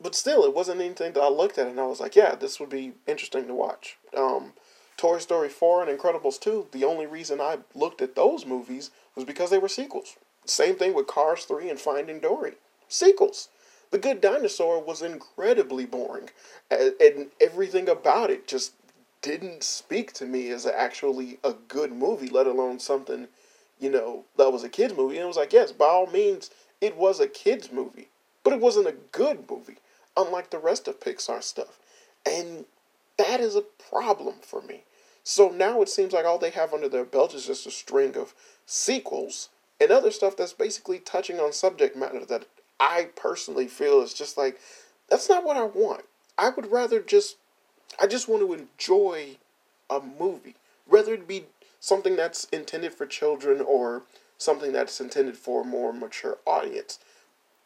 but 0.01 0.15
still 0.15 0.43
it 0.43 0.55
wasn't 0.55 0.79
anything 0.81 1.13
that 1.13 1.21
I 1.21 1.29
looked 1.29 1.57
at 1.57 1.67
and 1.67 1.79
I 1.79 1.85
was 1.85 1.99
like 1.99 2.15
yeah 2.15 2.35
this 2.35 2.59
would 2.59 2.69
be 2.69 2.93
interesting 3.07 3.47
to 3.47 3.53
watch. 3.53 3.97
Um 4.17 4.53
Toy 4.97 5.19
Story 5.19 5.47
4 5.47 5.87
and 5.87 5.97
Incredibles 5.97 6.39
2 6.39 6.67
the 6.71 6.83
only 6.83 7.05
reason 7.05 7.39
I 7.39 7.59
looked 7.75 8.01
at 8.01 8.15
those 8.15 8.45
movies 8.45 8.91
was 9.15 9.25
because 9.25 9.49
they 9.49 9.57
were 9.57 9.69
sequels. 9.69 10.15
Same 10.45 10.75
thing 10.75 10.93
with 10.93 11.07
Cars 11.07 11.45
3 11.45 11.69
and 11.69 11.79
Finding 11.79 12.19
Dory 12.19 12.53
sequels. 12.87 13.49
The 13.91 13.97
Good 13.97 14.21
Dinosaur 14.21 14.81
was 14.81 15.01
incredibly 15.01 15.85
boring 15.85 16.29
and, 16.69 16.93
and 16.99 17.27
everything 17.41 17.89
about 17.89 18.29
it 18.29 18.47
just 18.47 18.73
didn't 19.21 19.63
speak 19.63 20.13
to 20.13 20.25
me 20.25 20.49
as 20.49 20.65
actually 20.65 21.39
a 21.43 21.53
good 21.67 21.91
movie, 21.91 22.29
let 22.29 22.47
alone 22.47 22.79
something, 22.79 23.27
you 23.79 23.89
know, 23.89 24.25
that 24.37 24.51
was 24.51 24.63
a 24.63 24.69
kids 24.69 24.95
movie. 24.95 25.15
And 25.15 25.25
it 25.25 25.27
was 25.27 25.37
like, 25.37 25.53
yes, 25.53 25.71
by 25.71 25.85
all 25.85 26.07
means, 26.07 26.49
it 26.81 26.97
was 26.97 27.19
a 27.19 27.27
kids 27.27 27.71
movie, 27.71 28.09
but 28.43 28.53
it 28.53 28.59
wasn't 28.59 28.87
a 28.87 28.95
good 29.11 29.49
movie, 29.49 29.77
unlike 30.15 30.49
the 30.49 30.59
rest 30.59 30.87
of 30.87 30.99
Pixar 30.99 31.43
stuff. 31.43 31.79
And 32.25 32.65
that 33.17 33.39
is 33.41 33.55
a 33.55 33.61
problem 33.89 34.35
for 34.41 34.61
me. 34.61 34.83
So 35.23 35.49
now 35.49 35.81
it 35.81 35.89
seems 35.89 36.13
like 36.13 36.25
all 36.25 36.39
they 36.39 36.49
have 36.51 36.73
under 36.73 36.89
their 36.89 37.03
belt 37.03 37.33
is 37.33 37.45
just 37.45 37.67
a 37.67 37.71
string 37.71 38.15
of 38.15 38.33
sequels 38.65 39.49
and 39.79 39.91
other 39.91 40.11
stuff 40.11 40.37
that's 40.37 40.53
basically 40.53 40.99
touching 40.99 41.39
on 41.39 41.53
subject 41.53 41.95
matter 41.95 42.25
that 42.25 42.45
I 42.79 43.09
personally 43.15 43.67
feel 43.67 44.01
is 44.01 44.13
just 44.13 44.37
like, 44.37 44.59
that's 45.09 45.29
not 45.29 45.43
what 45.43 45.57
I 45.57 45.63
want. 45.63 46.05
I 46.37 46.49
would 46.49 46.71
rather 46.71 47.01
just 47.01 47.35
I 47.99 48.07
just 48.07 48.27
want 48.27 48.41
to 48.43 48.53
enjoy 48.53 49.37
a 49.89 49.99
movie, 49.99 50.55
whether 50.85 51.13
it 51.13 51.27
be 51.27 51.45
something 51.79 52.15
that's 52.15 52.45
intended 52.45 52.93
for 52.93 53.05
children 53.05 53.61
or 53.61 54.03
something 54.37 54.71
that's 54.71 54.99
intended 54.99 55.37
for 55.37 55.61
a 55.61 55.65
more 55.65 55.93
mature 55.93 56.37
audience. 56.45 56.99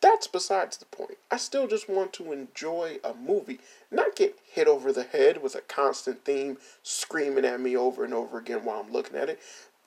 That's 0.02 0.28
besides 0.28 0.78
the 0.78 0.86
point. 0.86 1.18
I 1.32 1.38
still 1.38 1.66
just 1.66 1.88
want 1.88 2.12
to 2.14 2.34
enjoy 2.34 2.98
a 3.04 3.14
movie, 3.14 3.60
not 3.90 4.18
get 4.18 4.38
hit 4.46 4.68
over 4.68 4.92
the 4.92 5.04
head 5.04 5.42
with 5.42 5.56
a 5.56 5.62
constant 5.62 6.26
theme 6.26 6.58
screaming 6.84 7.46
at 7.46 7.62
me 7.62 7.78
over 7.78 8.04
and 8.04 8.14
over 8.14 8.38
again 8.38 8.66
while 8.66 8.82
I'm 8.82 8.92
looking 8.92 9.16
at 9.16 9.30
it. 9.30 9.40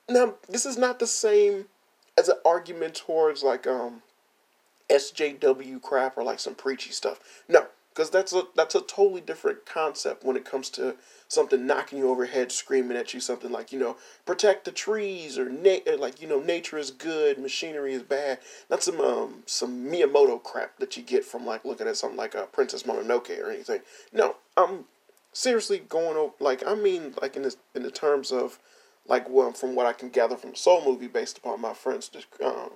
Now, 0.09 0.35
this 0.49 0.65
is 0.65 0.77
not 0.77 0.97
the 0.99 1.07
same 1.07 1.65
as 2.17 2.29
an 2.29 2.37
argument 2.43 2.95
towards 2.95 3.43
like 3.43 3.67
um 3.67 4.01
SJW 4.89 5.81
crap 5.81 6.17
or 6.17 6.23
like 6.23 6.39
some 6.39 6.55
preachy 6.55 6.91
stuff. 6.91 7.19
No, 7.47 7.67
because 7.97 8.11
that's 8.11 8.31
a 8.31 8.43
that's 8.55 8.75
a 8.75 8.81
totally 8.81 9.21
different 9.21 9.65
concept 9.65 10.23
when 10.23 10.37
it 10.37 10.45
comes 10.45 10.69
to 10.69 10.95
something 11.27 11.65
knocking 11.65 11.97
you 11.97 12.07
overhead, 12.07 12.51
screaming 12.51 12.95
at 12.95 13.11
you, 13.11 13.19
something 13.19 13.51
like 13.51 13.71
you 13.71 13.79
know 13.79 13.97
protect 14.23 14.65
the 14.65 14.71
trees 14.71 15.39
or 15.39 15.49
na- 15.49 15.79
like 15.97 16.21
you 16.21 16.27
know 16.27 16.39
nature 16.39 16.77
is 16.77 16.91
good, 16.91 17.39
machinery 17.39 17.95
is 17.95 18.03
bad. 18.03 18.37
Not 18.69 18.83
some 18.83 19.01
um 19.01 19.41
some 19.47 19.87
Miyamoto 19.87 20.43
crap 20.43 20.77
that 20.77 20.95
you 20.95 21.01
get 21.01 21.25
from 21.25 21.43
like 21.43 21.65
looking 21.65 21.87
at 21.87 21.97
something 21.97 22.17
like 22.17 22.35
a 22.35 22.43
uh, 22.43 22.45
Princess 22.45 22.83
Mononoke 22.83 23.43
or 23.43 23.49
anything. 23.49 23.81
No, 24.13 24.35
I'm 24.55 24.85
seriously 25.33 25.79
going 25.79 26.17
over 26.17 26.33
like 26.39 26.65
I 26.67 26.75
mean 26.75 27.15
like 27.19 27.35
in 27.35 27.41
this 27.41 27.57
in 27.73 27.81
the 27.81 27.89
terms 27.89 28.31
of 28.31 28.59
like 29.07 29.27
well, 29.27 29.53
from 29.53 29.73
what 29.73 29.87
I 29.87 29.93
can 29.93 30.09
gather 30.09 30.37
from 30.37 30.53
Soul 30.53 30.85
movie 30.85 31.07
based 31.07 31.39
upon 31.39 31.61
my 31.61 31.73
friend's 31.73 32.11
um, 32.45 32.73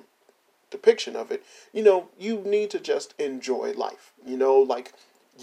depiction 0.72 1.16
of 1.16 1.30
it, 1.30 1.44
you 1.72 1.84
know, 1.84 2.10
you 2.18 2.42
need 2.44 2.72
to 2.72 2.80
just 2.80 3.14
enjoy 3.20 3.74
life. 3.74 4.14
You 4.26 4.38
know, 4.38 4.58
like 4.58 4.94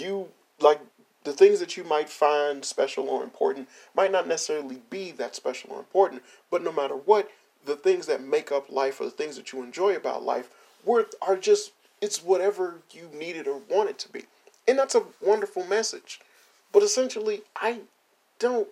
you 0.00 0.28
like 0.61 0.81
the 1.25 1.33
things 1.33 1.61
that 1.61 1.76
you 1.76 1.85
might 1.85 2.09
find 2.09 2.64
special 2.64 3.09
or 3.09 3.23
important 3.23 3.69
might 3.95 4.12
not 4.12 4.26
necessarily 4.26 4.81
be 4.88 5.12
that 5.12 5.35
special 5.35 5.73
or 5.73 5.78
important, 5.78 6.23
but 6.50 6.62
no 6.62 6.73
matter 6.73 6.95
what, 6.95 7.31
the 7.67 7.76
things 7.76 8.07
that 8.07 8.23
make 8.23 8.50
up 8.50 8.71
life 8.71 9.00
or 9.00 9.05
the 9.05 9.11
things 9.11 9.37
that 9.37 9.52
you 9.52 9.62
enjoy 9.62 9.95
about 9.95 10.23
life 10.23 10.49
worth 10.85 11.14
are 11.21 11.37
just 11.37 11.73
it's 12.00 12.23
whatever 12.23 12.78
you 12.93 13.11
need 13.12 13.37
it 13.37 13.47
or 13.49 13.61
want 13.69 13.90
it 13.90 13.99
to 13.99 14.09
be. 14.09 14.23
And 14.67 14.78
that's 14.78 14.95
a 14.95 15.02
wonderful 15.21 15.67
message. 15.67 16.21
But 16.73 16.83
essentially 16.83 17.43
I 17.57 17.81
don't 18.38 18.69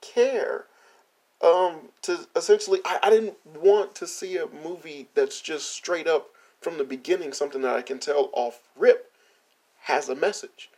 care. 0.00 0.66
Um 1.42 1.88
to 2.02 2.26
essentially 2.36 2.80
I, 2.84 2.98
I 3.04 3.10
didn't 3.10 3.36
want 3.46 3.94
to 3.96 4.06
see 4.06 4.36
a 4.36 4.46
movie 4.46 5.08
that's 5.14 5.40
just 5.40 5.70
straight 5.70 6.06
up 6.06 6.30
from 6.60 6.78
the 6.78 6.84
beginning 6.84 7.32
something 7.32 7.62
that 7.62 7.76
I 7.76 7.82
can 7.82 7.98
tell 7.98 8.30
off 8.32 8.60
rip 8.76 9.10
has 9.84 10.08
a 10.08 10.14
message. 10.14 10.70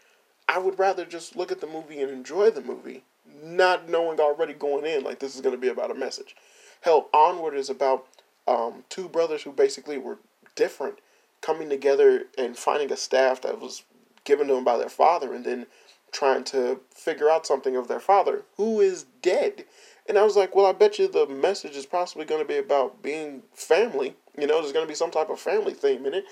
I 0.48 0.58
would 0.58 0.78
rather 0.78 1.04
just 1.04 1.36
look 1.36 1.52
at 1.52 1.60
the 1.60 1.66
movie 1.66 2.00
and 2.00 2.10
enjoy 2.10 2.50
the 2.50 2.60
movie, 2.60 3.04
not 3.42 3.88
knowing 3.88 4.20
already 4.20 4.52
going 4.52 4.84
in 4.84 5.04
like 5.04 5.18
this 5.18 5.34
is 5.34 5.40
going 5.40 5.54
to 5.54 5.60
be 5.60 5.68
about 5.68 5.90
a 5.90 5.94
message. 5.94 6.36
Hell, 6.80 7.08
Onward 7.12 7.54
is 7.54 7.70
about 7.70 8.06
um, 8.46 8.84
two 8.88 9.08
brothers 9.08 9.42
who 9.42 9.52
basically 9.52 9.98
were 9.98 10.18
different 10.54 10.98
coming 11.40 11.68
together 11.68 12.24
and 12.36 12.56
finding 12.56 12.92
a 12.92 12.96
staff 12.96 13.40
that 13.42 13.60
was 13.60 13.82
given 14.24 14.48
to 14.48 14.54
them 14.54 14.64
by 14.64 14.76
their 14.76 14.88
father 14.88 15.34
and 15.34 15.44
then 15.44 15.66
trying 16.10 16.44
to 16.44 16.80
figure 16.90 17.30
out 17.30 17.46
something 17.46 17.76
of 17.76 17.88
their 17.88 18.00
father 18.00 18.42
who 18.56 18.80
is 18.80 19.06
dead. 19.22 19.64
And 20.08 20.18
I 20.18 20.24
was 20.24 20.36
like, 20.36 20.54
well, 20.54 20.66
I 20.66 20.72
bet 20.72 20.98
you 20.98 21.06
the 21.06 21.26
message 21.26 21.76
is 21.76 21.86
possibly 21.86 22.24
going 22.24 22.40
to 22.40 22.48
be 22.48 22.58
about 22.58 23.02
being 23.02 23.42
family. 23.52 24.16
You 24.38 24.46
know, 24.46 24.60
there's 24.60 24.72
going 24.72 24.86
to 24.86 24.90
be 24.90 24.96
some 24.96 25.10
type 25.10 25.30
of 25.30 25.38
family 25.38 25.74
theme 25.74 26.06
in 26.06 26.14
it. 26.14 26.24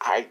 I 0.00 0.28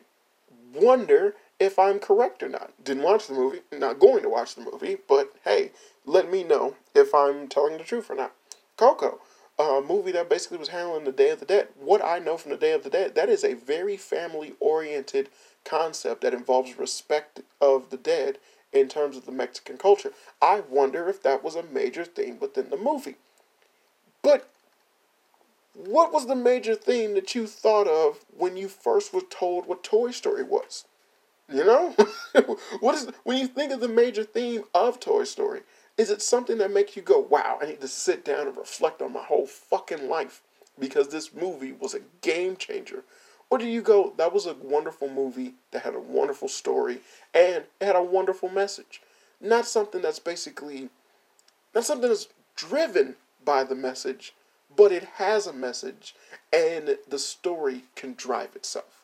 wonder 0.74 1.36
if 1.60 1.78
I'm 1.78 2.00
correct 2.00 2.42
or 2.42 2.50
not. 2.50 2.72
Didn't 2.84 3.04
watch 3.04 3.28
the 3.28 3.34
movie, 3.34 3.62
not 3.72 4.00
going 4.00 4.24
to 4.24 4.30
watch 4.30 4.56
the 4.56 4.62
movie, 4.62 4.98
but 5.08 5.34
hey, 5.44 5.72
let 6.06 6.32
me 6.32 6.44
know 6.44 6.76
if 6.96 7.14
I'm 7.14 7.48
telling 7.48 7.78
the 7.78 7.84
truth 7.84 8.10
or 8.10 8.16
not. 8.16 8.34
Coco, 8.78 9.20
a 9.60 9.82
movie 9.86 10.14
that 10.14 10.30
basically 10.30 10.58
was 10.58 10.70
handling 10.70 11.04
the 11.04 11.12
Day 11.12 11.32
of 11.32 11.40
the 11.42 11.46
Dead. 11.46 11.68
What 11.78 12.04
I 12.04 12.20
know 12.20 12.38
from 12.38 12.52
the 12.52 12.58
Day 12.58 12.72
of 12.72 12.84
the 12.84 12.90
Dead, 12.90 13.16
that 13.16 13.30
is 13.30 13.44
a 13.44 13.56
very 13.56 13.98
family 13.98 14.54
oriented 14.60 15.30
concept 15.66 16.22
that 16.22 16.34
involves 16.34 16.80
respect 16.80 17.42
of 17.60 17.90
the 17.90 17.98
dead 17.98 18.38
in 18.72 18.88
terms 18.88 19.18
of 19.18 19.26
the 19.26 19.32
Mexican 19.32 19.78
culture. 19.78 20.14
I 20.42 20.62
wonder 20.62 21.10
if 21.10 21.22
that 21.24 21.44
was 21.44 21.56
a 21.56 21.64
major 21.64 22.06
theme 22.06 22.40
within 22.40 22.70
the 22.70 22.78
movie. 22.78 23.16
But 24.22 24.50
what 25.74 26.14
was 26.14 26.28
the 26.28 26.36
major 26.36 26.76
theme 26.76 27.14
that 27.16 27.36
you 27.36 27.48
thought 27.48 27.88
of 27.88 28.20
when 28.36 28.56
you 28.56 28.70
first 28.70 29.14
were 29.14 29.22
told 29.22 29.66
what 29.66 29.84
Toy 29.84 30.12
Story 30.12 30.44
was? 30.44 30.86
You 31.52 31.66
know, 31.66 31.96
what 32.80 32.96
is 32.96 33.08
when 33.24 33.38
you 33.38 33.48
think 33.48 33.72
of 33.72 33.80
the 33.80 33.88
major 33.88 34.24
theme 34.24 34.66
of 34.76 35.00
Toy 35.00 35.24
Story? 35.24 35.62
Is 35.98 36.12
it 36.12 36.22
something 36.22 36.60
that 36.60 36.72
makes 36.72 36.96
you 36.96 37.02
go, 37.02 37.20
"Wow, 37.20 37.58
I 37.60 37.66
need 37.66 37.82
to 37.82 37.88
sit 37.88 38.24
down 38.24 38.48
and 38.48 38.56
reflect 38.56 39.02
on 39.02 39.14
my 39.14 39.24
whole 39.24 39.48
fucking 39.48 40.08
life 40.08 40.42
because 40.78 41.08
this 41.08 41.34
movie 41.34 41.72
was 41.72 41.96
a 41.96 42.02
game 42.22 42.56
changer"? 42.56 43.04
Or 43.50 43.58
do 43.58 43.66
you 43.66 43.82
go, 43.82 44.14
"That 44.18 44.32
was 44.32 44.46
a 44.46 44.54
wonderful 44.54 45.10
movie 45.10 45.56
that 45.72 45.82
had 45.82 45.96
a 45.96 46.00
wonderful 46.00 46.50
story 46.50 47.02
and 47.34 47.66
it 47.82 47.86
had 47.86 47.96
a 47.96 48.04
wonderful 48.04 48.50
message"? 48.50 49.02
Not 49.42 49.66
something 49.66 50.04
that's 50.04 50.20
basically, 50.20 50.90
not 51.74 51.84
something 51.86 52.10
that's 52.10 52.28
driven 52.56 53.16
by 53.44 53.64
the 53.64 53.76
message, 53.76 54.36
but 54.76 54.92
it 54.92 55.04
has 55.16 55.48
a 55.48 55.54
message 55.54 56.14
and 56.54 57.00
the 57.08 57.18
story 57.18 57.86
can 57.96 58.14
drive 58.14 58.56
itself. 58.56 59.04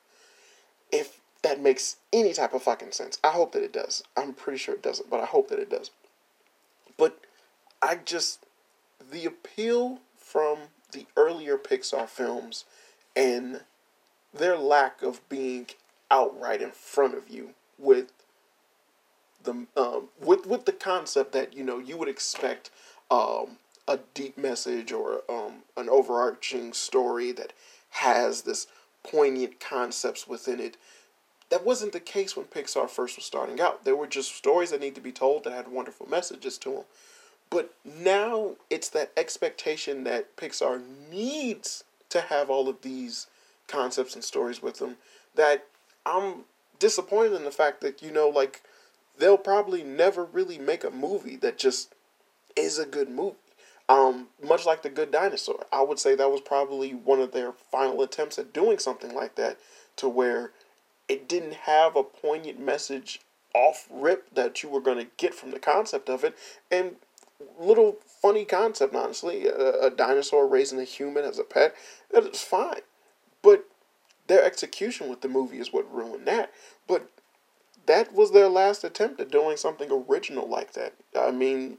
If 0.91 1.19
that 1.45 1.61
makes 1.61 1.97
any 2.11 2.33
type 2.33 2.55
of 2.55 2.63
fucking 2.63 2.91
sense. 2.91 3.19
I 3.23 3.29
hope 3.29 3.51
that 3.51 3.61
it 3.61 3.71
does. 3.71 4.01
I'm 4.17 4.33
pretty 4.33 4.57
sure 4.57 4.73
it 4.73 4.81
doesn't, 4.81 5.11
but 5.11 5.19
I 5.19 5.25
hope 5.25 5.49
that 5.49 5.59
it 5.59 5.69
does. 5.69 5.91
But 6.97 7.19
I 7.83 7.99
just 8.03 8.47
the 9.11 9.25
appeal 9.25 9.99
from 10.17 10.57
the 10.91 11.05
earlier 11.15 11.55
Pixar 11.59 12.09
films 12.09 12.65
and 13.15 13.61
their 14.33 14.57
lack 14.57 15.03
of 15.03 15.21
being 15.29 15.67
outright 16.09 16.63
in 16.63 16.71
front 16.71 17.13
of 17.13 17.29
you 17.29 17.51
with 17.77 18.11
the 19.43 19.67
um, 19.77 20.09
with 20.19 20.47
with 20.47 20.65
the 20.65 20.71
concept 20.71 21.31
that 21.33 21.55
you 21.55 21.63
know 21.63 21.77
you 21.77 21.95
would 21.95 22.09
expect 22.09 22.71
um, 23.11 23.57
a 23.87 23.99
deep 24.15 24.35
message 24.35 24.91
or 24.91 25.21
um, 25.29 25.57
an 25.77 25.89
overarching 25.89 26.73
story 26.73 27.31
that 27.33 27.53
has 27.91 28.41
this 28.41 28.65
poignant 29.03 29.59
concepts 29.59 30.27
within 30.27 30.59
it 30.59 30.75
that 31.49 31.65
wasn't 31.65 31.93
the 31.93 31.99
case 31.99 32.35
when 32.35 32.45
Pixar 32.45 32.89
first 32.89 33.17
was 33.17 33.25
starting 33.25 33.61
out. 33.61 33.85
There 33.85 33.95
were 33.95 34.07
just 34.07 34.35
stories 34.35 34.71
that 34.71 34.81
need 34.81 34.95
to 34.95 35.01
be 35.01 35.11
told 35.11 35.43
that 35.43 35.53
had 35.53 35.67
wonderful 35.67 36.07
messages 36.09 36.57
to 36.59 36.69
them. 36.71 36.83
But 37.49 37.73
now 37.83 38.55
it's 38.69 38.89
that 38.89 39.11
expectation 39.15 40.03
that 40.05 40.35
Pixar 40.35 40.81
needs 41.11 41.83
to 42.09 42.21
have 42.21 42.49
all 42.49 42.67
of 42.67 42.81
these 42.81 43.27
concepts 43.67 44.15
and 44.15 44.23
stories 44.23 44.61
with 44.61 44.79
them 44.79 44.97
that 45.35 45.65
I'm 46.05 46.45
disappointed 46.79 47.33
in 47.33 47.43
the 47.43 47.51
fact 47.51 47.81
that, 47.81 48.01
you 48.01 48.11
know, 48.11 48.27
like, 48.29 48.61
they'll 49.17 49.37
probably 49.37 49.83
never 49.83 50.25
really 50.25 50.57
make 50.57 50.83
a 50.83 50.91
movie 50.91 51.35
that 51.37 51.57
just 51.57 51.93
is 52.55 52.79
a 52.79 52.85
good 52.85 53.09
movie. 53.09 53.35
Um, 53.87 54.29
much 54.43 54.65
like 54.65 54.81
The 54.81 54.89
Good 54.89 55.11
Dinosaur, 55.11 55.65
I 55.71 55.83
would 55.83 55.99
say 55.99 56.15
that 56.15 56.31
was 56.31 56.41
probably 56.41 56.91
one 56.91 57.19
of 57.19 57.31
their 57.31 57.51
final 57.51 58.01
attempts 58.01 58.39
at 58.39 58.51
doing 58.51 58.79
something 58.79 59.13
like 59.13 59.35
that 59.35 59.59
to 59.97 60.09
where 60.09 60.51
it 61.07 61.27
didn't 61.27 61.53
have 61.53 61.95
a 61.95 62.03
poignant 62.03 62.59
message 62.59 63.21
off 63.53 63.87
rip 63.89 64.33
that 64.33 64.63
you 64.63 64.69
were 64.69 64.81
going 64.81 64.97
to 64.97 65.11
get 65.17 65.33
from 65.33 65.51
the 65.51 65.59
concept 65.59 66.09
of 66.09 66.23
it. 66.23 66.35
And 66.69 66.95
little 67.59 67.97
funny 68.21 68.45
concept, 68.45 68.95
honestly. 68.95 69.47
A, 69.47 69.87
a 69.87 69.89
dinosaur 69.89 70.47
raising 70.47 70.79
a 70.79 70.83
human 70.83 71.23
as 71.23 71.39
a 71.39 71.43
pet, 71.43 71.75
that 72.11 72.23
is 72.23 72.41
fine. 72.41 72.81
But 73.41 73.65
their 74.27 74.43
execution 74.43 75.09
with 75.09 75.21
the 75.21 75.27
movie 75.27 75.59
is 75.59 75.71
what 75.71 75.93
ruined 75.93 76.27
that. 76.27 76.51
But 76.87 77.09
that 77.85 78.13
was 78.13 78.31
their 78.31 78.49
last 78.49 78.83
attempt 78.83 79.19
at 79.19 79.31
doing 79.31 79.57
something 79.57 79.89
original 79.91 80.47
like 80.47 80.73
that. 80.73 80.93
I 81.17 81.31
mean, 81.31 81.77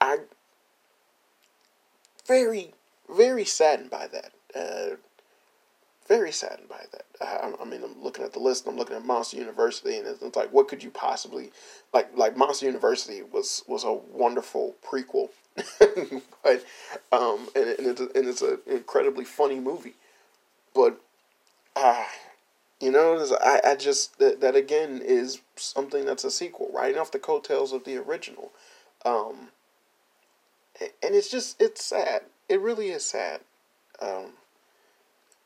I 0.00 0.18
very, 2.26 2.74
very 3.08 3.44
saddened 3.44 3.90
by 3.90 4.08
that. 4.08 4.32
Uh, 4.54 4.96
very 6.10 6.32
saddened 6.32 6.68
by 6.68 6.82
that. 6.90 7.04
I, 7.20 7.52
I, 7.62 7.64
mean, 7.64 7.84
I'm 7.84 8.02
looking 8.02 8.24
at 8.24 8.32
the 8.32 8.40
list. 8.40 8.66
I'm 8.66 8.76
looking 8.76 8.96
at 8.96 9.04
Monster 9.04 9.36
University, 9.36 9.96
and 9.96 10.08
it's, 10.08 10.20
it's, 10.20 10.36
like, 10.36 10.52
what 10.52 10.66
could 10.66 10.82
you 10.82 10.90
possibly 10.90 11.52
like? 11.94 12.10
Like 12.16 12.36
Monster 12.36 12.66
University 12.66 13.22
was 13.22 13.62
was 13.68 13.84
a 13.84 13.92
wonderful 13.92 14.74
prequel, 14.84 15.28
but 15.78 16.64
um, 17.12 17.48
and, 17.54 17.68
and 17.78 17.86
it's 17.86 18.00
a, 18.00 18.08
and 18.16 18.28
it's 18.28 18.42
an 18.42 18.58
incredibly 18.66 19.24
funny 19.24 19.60
movie, 19.60 19.94
but 20.74 21.00
ah. 21.76 22.02
Uh, 22.02 22.08
you 22.80 22.90
know, 22.90 23.22
I, 23.42 23.60
I 23.62 23.76
just 23.76 24.18
that, 24.20 24.40
that 24.40 24.56
again 24.56 25.02
is 25.04 25.42
something 25.54 26.06
that's 26.06 26.24
a 26.24 26.30
sequel, 26.30 26.70
riding 26.72 26.98
off 26.98 27.12
the 27.12 27.18
coattails 27.18 27.74
of 27.74 27.84
the 27.84 27.98
original, 27.98 28.52
um, 29.04 29.48
and 30.80 31.14
it's 31.14 31.30
just 31.30 31.60
it's 31.60 31.84
sad. 31.84 32.22
It 32.48 32.58
really 32.58 32.88
is 32.88 33.04
sad. 33.04 33.40
Um, 34.00 34.32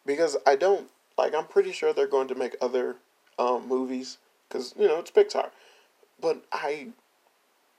because 0.07 0.37
I 0.47 0.57
don't 0.57 0.91
like. 1.17 1.35
I'm 1.35 1.47
pretty 1.47 1.73
sure 1.73 1.93
they're 1.93 2.07
going 2.07 2.29
to 2.29 2.35
make 2.35 2.57
other 2.61 2.97
um, 3.39 3.69
movies 3.69 4.19
because 4.49 4.75
you 4.79 4.87
know 4.87 4.99
it's 4.99 5.11
Pixar, 5.11 5.51
but 6.21 6.45
I 6.53 6.89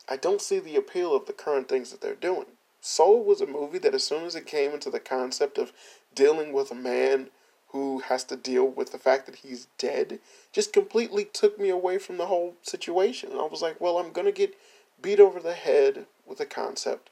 I 0.10 0.18
don't 0.18 0.42
see 0.42 0.60
the 0.60 0.76
appeal 0.76 1.16
of 1.16 1.26
the 1.26 1.34
current 1.34 1.68
things 1.68 1.92
that 1.92 2.02
they're 2.02 2.16
doing. 2.16 2.46
Soul 2.82 3.24
was 3.24 3.42
a 3.42 3.48
movie 3.48 3.80
that 3.80 3.96
as 3.96 4.04
soon 4.04 4.26
as 4.26 4.36
it 4.36 4.46
came 4.46 4.72
into 4.72 4.92
the 4.92 5.00
concept 5.00 5.58
of 5.58 5.74
dealing 6.14 6.54
with 6.54 6.70
a 6.72 6.76
man 6.76 7.30
who 7.70 8.00
has 8.00 8.24
to 8.26 8.36
deal 8.36 8.68
with 8.68 8.92
the 8.92 8.98
fact 9.00 9.26
that 9.26 9.38
he's 9.38 9.68
dead 9.78 10.20
just 10.54 10.72
completely 10.72 11.26
took 11.26 11.60
me 11.60 11.70
away 11.70 11.98
from 11.98 12.18
the 12.18 12.28
whole 12.28 12.56
situation. 12.62 13.32
I 13.34 13.48
was 13.48 13.62
like, 13.62 13.82
well, 13.82 13.98
I'm 13.98 14.12
gonna 14.12 14.32
get 14.32 14.56
beat 15.02 15.20
over 15.20 15.40
the 15.40 15.54
head 15.54 16.06
with 16.26 16.40
a 16.40 16.46
concept, 16.46 17.10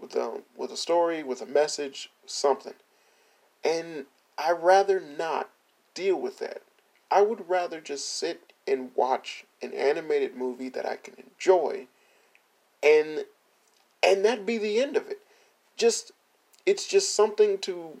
with 0.00 0.16
a 0.16 0.22
um, 0.22 0.42
with 0.56 0.72
a 0.72 0.76
story, 0.76 1.22
with 1.22 1.42
a 1.42 1.46
message, 1.46 2.10
something. 2.26 2.74
And 3.62 4.06
I 4.40 4.52
rather 4.52 5.00
not 5.00 5.50
deal 5.94 6.16
with 6.16 6.38
that. 6.38 6.62
I 7.10 7.22
would 7.22 7.48
rather 7.48 7.80
just 7.80 8.08
sit 8.08 8.52
and 8.66 8.90
watch 8.94 9.44
an 9.60 9.74
animated 9.74 10.34
movie 10.34 10.70
that 10.70 10.86
I 10.86 10.96
can 10.96 11.14
enjoy 11.18 11.88
and 12.82 13.24
and 14.02 14.24
that 14.24 14.46
be 14.46 14.56
the 14.56 14.80
end 14.80 14.96
of 14.96 15.08
it. 15.08 15.18
Just 15.76 16.12
it's 16.64 16.86
just 16.86 17.14
something 17.14 17.58
to 17.58 18.00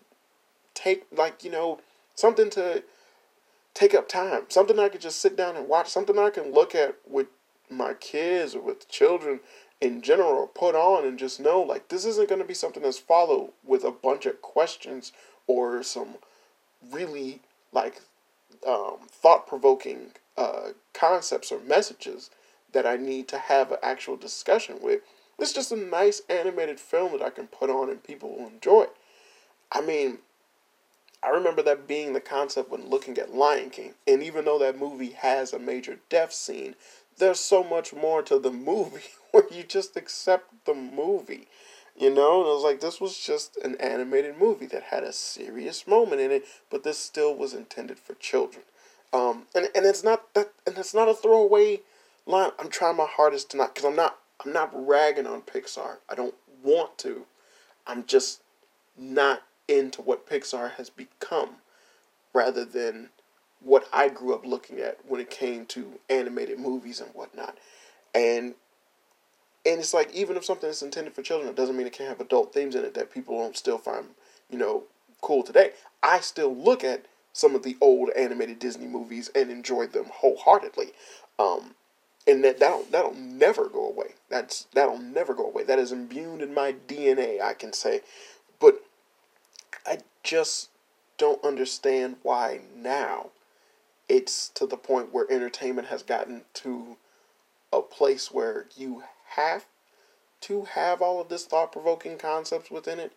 take 0.74 1.04
like, 1.12 1.44
you 1.44 1.50
know, 1.50 1.80
something 2.14 2.48
to 2.50 2.84
take 3.74 3.94
up 3.94 4.08
time. 4.08 4.44
Something 4.48 4.78
I 4.78 4.88
could 4.88 5.00
just 5.00 5.20
sit 5.20 5.36
down 5.36 5.56
and 5.56 5.68
watch, 5.68 5.88
something 5.88 6.18
I 6.18 6.30
can 6.30 6.52
look 6.52 6.74
at 6.74 6.96
with 7.06 7.26
my 7.68 7.94
kids 7.94 8.54
or 8.54 8.62
with 8.62 8.88
children 8.88 9.40
in 9.80 10.02
general 10.02 10.46
put 10.46 10.74
on 10.74 11.06
and 11.06 11.18
just 11.18 11.40
know 11.40 11.60
like 11.60 11.88
this 11.88 12.04
isn't 12.04 12.28
going 12.28 12.40
to 12.40 12.46
be 12.46 12.54
something 12.54 12.82
that's 12.82 12.98
followed 12.98 13.50
with 13.64 13.84
a 13.84 13.90
bunch 13.90 14.26
of 14.26 14.42
questions 14.42 15.12
or 15.46 15.82
some 15.82 16.16
really 16.90 17.40
like 17.72 18.00
um, 18.66 18.98
thought 19.08 19.46
provoking 19.46 20.12
uh, 20.36 20.70
concepts 20.92 21.52
or 21.52 21.60
messages 21.60 22.30
that 22.72 22.86
I 22.86 22.96
need 22.96 23.28
to 23.28 23.38
have 23.38 23.72
an 23.72 23.78
actual 23.82 24.16
discussion 24.16 24.78
with. 24.80 25.02
It's 25.38 25.52
just 25.52 25.72
a 25.72 25.76
nice 25.76 26.22
animated 26.28 26.78
film 26.78 27.12
that 27.12 27.22
I 27.22 27.30
can 27.30 27.46
put 27.46 27.70
on 27.70 27.88
and 27.88 28.02
people 28.02 28.30
will 28.30 28.48
enjoy. 28.48 28.86
I 29.72 29.80
mean, 29.80 30.18
I 31.22 31.28
remember 31.28 31.62
that 31.62 31.86
being 31.86 32.12
the 32.12 32.20
concept 32.20 32.70
when 32.70 32.88
looking 32.88 33.18
at 33.18 33.34
Lion 33.34 33.70
King. 33.70 33.94
And 34.06 34.22
even 34.22 34.44
though 34.44 34.58
that 34.58 34.78
movie 34.78 35.10
has 35.10 35.52
a 35.52 35.58
major 35.58 35.98
death 36.08 36.32
scene, 36.32 36.74
there's 37.18 37.40
so 37.40 37.62
much 37.62 37.92
more 37.92 38.22
to 38.22 38.38
the 38.38 38.50
movie 38.50 39.10
where 39.30 39.44
you 39.50 39.62
just 39.62 39.96
accept 39.96 40.64
the 40.64 40.74
movie. 40.74 41.48
You 42.00 42.08
know, 42.08 42.40
and 42.40 42.48
I 42.48 42.54
was 42.54 42.64
like, 42.64 42.80
this 42.80 42.98
was 42.98 43.18
just 43.18 43.58
an 43.58 43.76
animated 43.76 44.38
movie 44.38 44.64
that 44.68 44.84
had 44.84 45.04
a 45.04 45.12
serious 45.12 45.86
moment 45.86 46.22
in 46.22 46.30
it, 46.30 46.44
but 46.70 46.82
this 46.82 46.98
still 46.98 47.34
was 47.36 47.52
intended 47.52 47.98
for 47.98 48.14
children. 48.14 48.64
Um, 49.12 49.42
and 49.54 49.68
and 49.74 49.84
it's 49.84 50.02
not 50.02 50.32
that, 50.32 50.52
and 50.66 50.78
it's 50.78 50.94
not 50.94 51.10
a 51.10 51.14
throwaway 51.14 51.80
line. 52.24 52.52
I'm 52.58 52.70
trying 52.70 52.96
my 52.96 53.06
hardest 53.06 53.50
to 53.50 53.58
not, 53.58 53.74
because 53.74 53.86
I'm 53.86 53.96
not, 53.96 54.18
I'm 54.42 54.52
not 54.52 54.70
ragging 54.72 55.26
on 55.26 55.42
Pixar. 55.42 55.98
I 56.08 56.14
don't 56.14 56.34
want 56.62 56.96
to. 56.98 57.26
I'm 57.86 58.06
just 58.06 58.40
not 58.96 59.42
into 59.68 60.00
what 60.00 60.26
Pixar 60.26 60.72
has 60.72 60.88
become, 60.88 61.56
rather 62.32 62.64
than 62.64 63.10
what 63.60 63.86
I 63.92 64.08
grew 64.08 64.34
up 64.34 64.46
looking 64.46 64.78
at 64.78 64.98
when 65.06 65.20
it 65.20 65.28
came 65.28 65.66
to 65.66 65.98
animated 66.08 66.58
movies 66.58 66.98
and 67.00 67.10
whatnot. 67.10 67.58
And 68.14 68.54
and 69.66 69.78
it's 69.78 69.94
like 69.94 70.12
even 70.14 70.36
if 70.36 70.44
something 70.44 70.70
is 70.70 70.82
intended 70.82 71.14
for 71.14 71.22
children, 71.22 71.50
it 71.50 71.56
doesn't 71.56 71.76
mean 71.76 71.86
it 71.86 71.92
can't 71.92 72.08
have 72.08 72.20
adult 72.20 72.52
themes 72.52 72.74
in 72.74 72.84
it 72.84 72.94
that 72.94 73.12
people 73.12 73.38
don't 73.38 73.56
still 73.56 73.78
find, 73.78 74.06
you 74.50 74.58
know, 74.58 74.84
cool 75.20 75.42
today. 75.42 75.72
I 76.02 76.20
still 76.20 76.54
look 76.54 76.82
at 76.82 77.04
some 77.32 77.54
of 77.54 77.62
the 77.62 77.76
old 77.80 78.10
animated 78.16 78.58
Disney 78.58 78.86
movies 78.86 79.30
and 79.34 79.50
enjoy 79.50 79.86
them 79.86 80.06
wholeheartedly. 80.10 80.92
Um, 81.38 81.74
and 82.26 82.44
that 82.44 82.58
that'll 82.58 82.84
that'll 82.84 83.14
never 83.14 83.68
go 83.68 83.86
away. 83.86 84.14
That's 84.28 84.66
that'll 84.74 84.98
never 84.98 85.34
go 85.34 85.46
away. 85.46 85.64
That 85.64 85.78
is 85.78 85.92
imbued 85.92 86.42
in 86.42 86.54
my 86.54 86.74
DNA, 86.88 87.40
I 87.40 87.54
can 87.54 87.72
say. 87.72 88.00
But 88.58 88.82
I 89.86 89.98
just 90.22 90.70
don't 91.18 91.42
understand 91.44 92.16
why 92.22 92.60
now 92.74 93.30
it's 94.08 94.48
to 94.50 94.66
the 94.66 94.76
point 94.76 95.12
where 95.12 95.30
entertainment 95.30 95.88
has 95.88 96.02
gotten 96.02 96.42
to 96.54 96.96
a 97.72 97.80
place 97.80 98.30
where 98.30 98.66
you 98.76 99.04
have 99.36 99.66
to 100.42 100.62
have 100.62 101.02
all 101.02 101.20
of 101.20 101.28
this 101.28 101.44
thought 101.44 101.72
provoking 101.72 102.16
concepts 102.18 102.70
within 102.70 102.98
it 102.98 103.12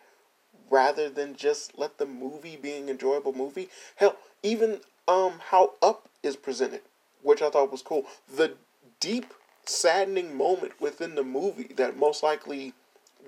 rather 0.70 1.08
than 1.08 1.36
just 1.36 1.78
let 1.78 1.98
the 1.98 2.06
movie 2.06 2.56
be 2.56 2.72
an 2.72 2.88
enjoyable 2.88 3.32
movie. 3.32 3.68
Hell, 3.96 4.16
even 4.42 4.80
um 5.08 5.40
how 5.50 5.74
Up 5.82 6.08
is 6.22 6.36
presented, 6.36 6.82
which 7.22 7.42
I 7.42 7.50
thought 7.50 7.72
was 7.72 7.82
cool. 7.82 8.06
The 8.34 8.54
deep 9.00 9.32
saddening 9.66 10.36
moment 10.36 10.80
within 10.80 11.14
the 11.14 11.24
movie 11.24 11.72
that 11.76 11.96
most 11.96 12.22
likely, 12.22 12.74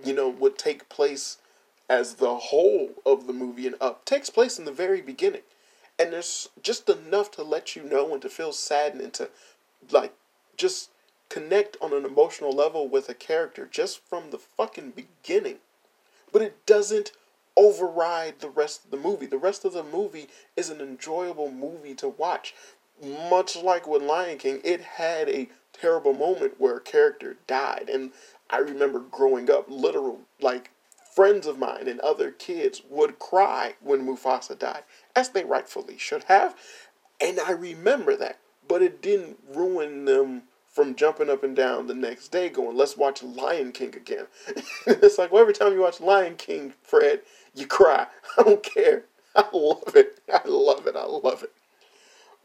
you 0.04 0.14
know, 0.14 0.28
would 0.28 0.58
take 0.58 0.88
place 0.88 1.38
as 1.88 2.14
the 2.14 2.36
whole 2.36 2.90
of 3.04 3.26
the 3.26 3.32
movie 3.32 3.66
and 3.66 3.76
Up 3.80 4.04
takes 4.04 4.30
place 4.30 4.58
in 4.58 4.64
the 4.64 4.72
very 4.72 5.00
beginning. 5.00 5.42
And 5.98 6.12
there's 6.12 6.48
just 6.62 6.88
enough 6.90 7.30
to 7.32 7.42
let 7.42 7.74
you 7.74 7.82
know 7.82 8.12
and 8.12 8.20
to 8.22 8.28
feel 8.28 8.52
saddened 8.52 9.00
and 9.00 9.12
to 9.14 9.30
like 9.90 10.12
just 10.56 10.90
connect 11.28 11.76
on 11.80 11.92
an 11.92 12.04
emotional 12.04 12.52
level 12.52 12.88
with 12.88 13.08
a 13.08 13.14
character 13.14 13.68
just 13.70 14.00
from 14.08 14.30
the 14.30 14.38
fucking 14.38 14.92
beginning. 14.92 15.58
But 16.32 16.42
it 16.42 16.66
doesn't 16.66 17.12
override 17.56 18.40
the 18.40 18.50
rest 18.50 18.84
of 18.84 18.90
the 18.90 18.96
movie. 18.96 19.26
The 19.26 19.38
rest 19.38 19.64
of 19.64 19.72
the 19.72 19.82
movie 19.82 20.28
is 20.56 20.70
an 20.70 20.80
enjoyable 20.80 21.50
movie 21.50 21.94
to 21.94 22.08
watch. 22.08 22.54
Much 23.02 23.56
like 23.56 23.86
with 23.86 24.02
Lion 24.02 24.38
King, 24.38 24.60
it 24.64 24.80
had 24.80 25.28
a 25.28 25.48
terrible 25.72 26.12
moment 26.12 26.54
where 26.58 26.76
a 26.76 26.80
character 26.80 27.36
died. 27.46 27.90
And 27.92 28.12
I 28.50 28.58
remember 28.58 29.00
growing 29.00 29.50
up, 29.50 29.66
literal, 29.68 30.20
like, 30.40 30.70
friends 31.14 31.46
of 31.46 31.58
mine 31.58 31.88
and 31.88 32.00
other 32.00 32.30
kids 32.30 32.82
would 32.90 33.18
cry 33.18 33.74
when 33.80 34.06
Mufasa 34.06 34.58
died, 34.58 34.84
as 35.14 35.30
they 35.30 35.44
rightfully 35.44 35.96
should 35.96 36.24
have. 36.24 36.54
And 37.20 37.40
I 37.40 37.52
remember 37.52 38.16
that. 38.16 38.38
But 38.68 38.82
it 38.82 39.00
didn't 39.00 39.38
ruin 39.48 40.04
them 40.04 40.42
from 40.76 40.94
jumping 40.94 41.30
up 41.30 41.42
and 41.42 41.56
down 41.56 41.86
the 41.86 41.94
next 41.94 42.28
day 42.28 42.50
going, 42.50 42.76
let's 42.76 42.98
watch 42.98 43.22
Lion 43.22 43.72
King 43.72 43.96
again. 43.96 44.26
it's 44.86 45.16
like, 45.16 45.32
well, 45.32 45.40
every 45.40 45.54
time 45.54 45.72
you 45.72 45.80
watch 45.80 46.02
Lion 46.02 46.36
King, 46.36 46.74
Fred, 46.82 47.22
you 47.54 47.66
cry. 47.66 48.06
I 48.38 48.42
don't 48.42 48.62
care. 48.62 49.04
I 49.34 49.46
love 49.54 49.96
it. 49.96 50.20
I 50.30 50.46
love 50.46 50.86
it. 50.86 50.94
I 50.94 51.04
love 51.04 51.42
it. 51.42 51.52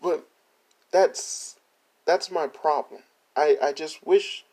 But 0.01 0.25
that's 0.91 1.57
that's 2.05 2.31
my 2.31 2.47
problem. 2.47 3.01
I, 3.35 3.57
I 3.61 3.73
just 3.73 4.07
wish 4.07 4.45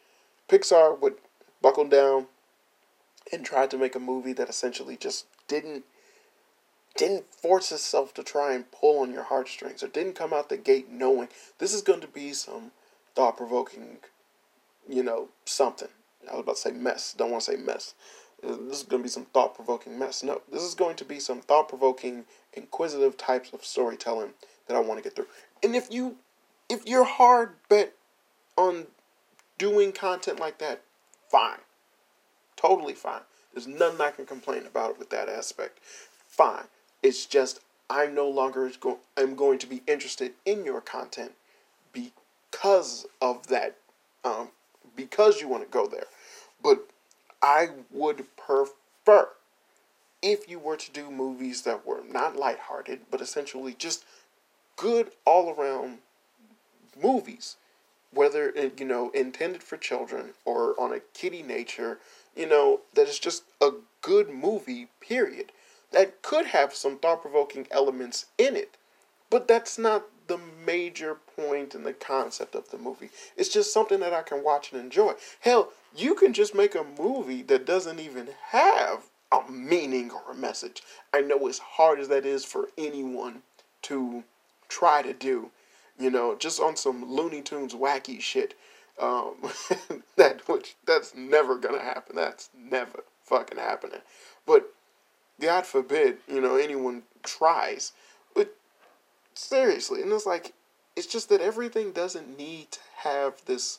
Pixar 0.49 1.01
would 1.01 1.15
buckle 1.63 1.87
down 1.87 2.27
and 3.33 3.45
try 3.45 3.69
to 3.69 3.79
make 3.79 3.95
a 3.95 4.01
movie 4.01 4.33
that 4.33 4.49
essentially 4.49 4.97
just 4.97 5.27
didn't 5.47 5.85
didn't 6.97 7.33
force 7.33 7.71
itself 7.71 8.13
to 8.15 8.25
try 8.25 8.55
and 8.55 8.73
pull 8.73 8.99
on 8.99 9.13
your 9.13 9.23
heartstrings 9.23 9.85
or 9.85 9.89
didn't 9.89 10.15
come 10.15 10.33
out 10.33 10.49
the 10.49 10.57
gate 10.57 10.91
knowing 10.91 11.29
this 11.59 11.73
is 11.73 11.83
going 11.83 12.01
to 12.01 12.09
be 12.09 12.33
some 12.33 12.73
thought 13.19 13.37
provoking, 13.37 13.97
you 14.89 15.03
know, 15.03 15.29
something. 15.45 15.89
I 16.31 16.35
was 16.35 16.43
about 16.43 16.55
to 16.55 16.61
say 16.63 16.71
mess. 16.71 17.17
Don't 17.19 17.33
want 17.33 17.43
to 17.43 17.51
say 17.51 17.57
mess. 17.57 17.95
Uh, 18.45 18.55
this 18.69 18.79
is 18.79 18.85
going 18.85 19.03
to 19.03 19.07
be 19.07 19.09
some 19.09 19.25
thought 19.25 19.57
provoking 19.57 19.99
mess. 19.99 20.23
No, 20.23 20.41
this 20.53 20.63
is 20.63 20.77
going 20.77 20.95
to 20.95 21.05
be 21.05 21.19
some 21.19 21.41
thought 21.41 21.69
provoking, 21.69 22.27
inquisitive 22.53 23.17
types 23.17 23.53
of 23.53 23.65
storytelling 23.65 24.35
that 24.69 24.77
I 24.77 24.79
want 24.79 25.01
to 25.01 25.03
get 25.03 25.17
through. 25.17 25.27
And 25.65 25.75
if 25.75 25.89
you, 25.91 26.19
if 26.69 26.87
you're 26.87 27.03
hard 27.03 27.55
bent 27.69 27.91
on 28.57 28.87
doing 29.59 29.91
content 29.91 30.39
like 30.39 30.59
that, 30.59 30.83
fine, 31.29 31.59
totally 32.55 32.95
fine. 32.95 33.23
There's 33.53 33.67
nothing 33.67 34.01
I 34.01 34.13
can 34.13 34.27
complain 34.27 34.65
about 34.65 34.97
with 34.97 35.11
that 35.11 35.29
aspect. 35.29 35.81
Fine. 36.29 36.67
It's 37.03 37.27
just 37.27 37.59
I'm 37.91 38.15
no 38.15 38.29
longer 38.29 38.71
go- 38.79 39.01
I'm 39.17 39.35
going 39.35 39.59
to 39.59 39.67
be 39.67 39.83
interested 39.89 40.35
in 40.47 40.65
your 40.65 40.81
content 40.81 41.33
because 42.51 43.07
of 43.21 43.47
that, 43.49 43.77
um, 44.25 44.49
because 44.97 45.41
you 45.41 45.49
want 45.49 45.65
to 45.65 45.69
go 45.69 45.87
there. 45.87 46.07
But 46.63 46.89
I 47.43 47.69
would 47.91 48.25
prefer 48.37 49.29
if 50.23 50.49
you 50.49 50.59
were 50.59 50.77
to 50.77 50.91
do 50.91 51.11
movies 51.11 51.63
that 51.63 51.87
were 51.87 52.03
not 52.11 52.37
lighthearted, 52.37 53.01
but 53.11 53.21
essentially 53.21 53.75
just 53.79 54.05
good 54.77 55.11
all 55.25 55.55
around 55.55 55.99
movies, 57.01 57.57
whether 58.13 58.53
you 58.77 58.85
know 58.85 59.11
intended 59.11 59.63
for 59.63 59.77
children 59.77 60.31
or 60.45 60.79
on 60.81 60.93
a 60.93 61.01
kiddie 61.15 61.43
nature, 61.43 61.99
you 62.35 62.47
know 62.47 62.81
that 62.95 63.09
is 63.09 63.19
just 63.19 63.45
a 63.61 63.71
good 64.03 64.29
movie. 64.29 64.89
Period. 65.01 65.53
That 65.91 66.21
could 66.21 66.47
have 66.47 66.75
some 66.75 66.99
thought 66.99 67.23
provoking 67.23 67.67
elements 67.71 68.27
in 68.37 68.57
it, 68.57 68.77
but 69.31 69.49
that's 69.49 69.79
not 69.79 70.05
the 70.29 70.39
major 70.67 71.17
point 71.37 71.75
and 71.75 71.85
the 71.85 71.93
concept 71.93 72.55
of 72.55 72.71
the 72.71 72.79
movie. 72.79 73.11
It's 73.37 73.49
just 73.49 73.73
something 73.73 74.01
that 74.01 74.13
I 74.13 74.23
can 74.23 74.45
watch 74.45 74.73
and 74.73 74.81
enjoy. 74.81 75.15
Hell, 75.41 75.73
you 75.97 76.15
can 76.15 76.33
just 76.33 76.55
make 76.55 76.75
a 76.75 76.85
movie 76.99 77.43
that 77.43 77.67
doesn't 77.67 77.99
even 77.99 78.29
have 78.51 79.05
a 79.33 79.51
meaning 79.51 80.11
or 80.11 80.33
a 80.33 80.35
message. 80.35 80.83
I 81.13 81.21
know 81.23 81.49
as 81.49 81.59
hard 81.59 81.99
as 82.01 82.09
that 82.09 82.25
is 82.25 82.45
for 82.45 82.69
anyone 82.79 83.43
to 83.83 84.25
try 84.69 85.03
to 85.03 85.13
do, 85.13 85.51
you 85.99 86.11
know, 86.11 86.37
just 86.37 86.61
on 86.61 86.77
some 86.77 87.11
Looney 87.11 87.43
Tunes 87.43 87.75
wacky 87.75 88.21
shit. 88.21 88.55
Um, 89.01 89.35
that 90.17 90.47
which 90.49 90.77
that's 90.87 91.15
never 91.15 91.57
gonna 91.57 91.83
happen. 91.83 92.17
That's 92.17 92.51
never 92.57 93.05
fucking 93.25 93.59
happening. 93.59 94.01
But 94.47 94.73
God 95.41 95.67
forbid, 95.67 96.19
you 96.27 96.41
know, 96.41 96.57
anyone 96.57 97.03
tries. 97.23 97.93
Seriously, 99.41 100.03
and 100.03 100.13
it's 100.13 100.27
like 100.27 100.53
it's 100.97 101.07
just 101.07 101.29
that 101.29 101.41
everything 101.41 101.93
doesn't 101.93 102.37
need 102.37 102.73
to 102.73 102.81
have 102.97 103.45
this 103.47 103.79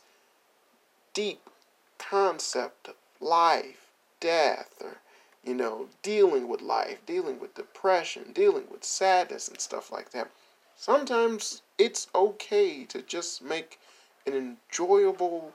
deep 1.13 1.49
concept 1.97 2.87
of 2.87 2.95
life, 3.19 3.91
death, 4.21 4.73
or 4.79 5.01
you 5.43 5.53
know, 5.53 5.89
dealing 6.01 6.47
with 6.47 6.61
life, 6.61 7.05
dealing 7.05 7.41
with 7.41 7.55
depression, 7.55 8.31
dealing 8.31 8.63
with 8.71 8.85
sadness 8.85 9.49
and 9.49 9.59
stuff 9.59 9.91
like 9.91 10.11
that. 10.11 10.31
Sometimes 10.77 11.61
it's 11.77 12.07
okay 12.15 12.85
to 12.85 13.01
just 13.01 13.43
make 13.43 13.81
an 14.25 14.33
enjoyable 14.33 15.51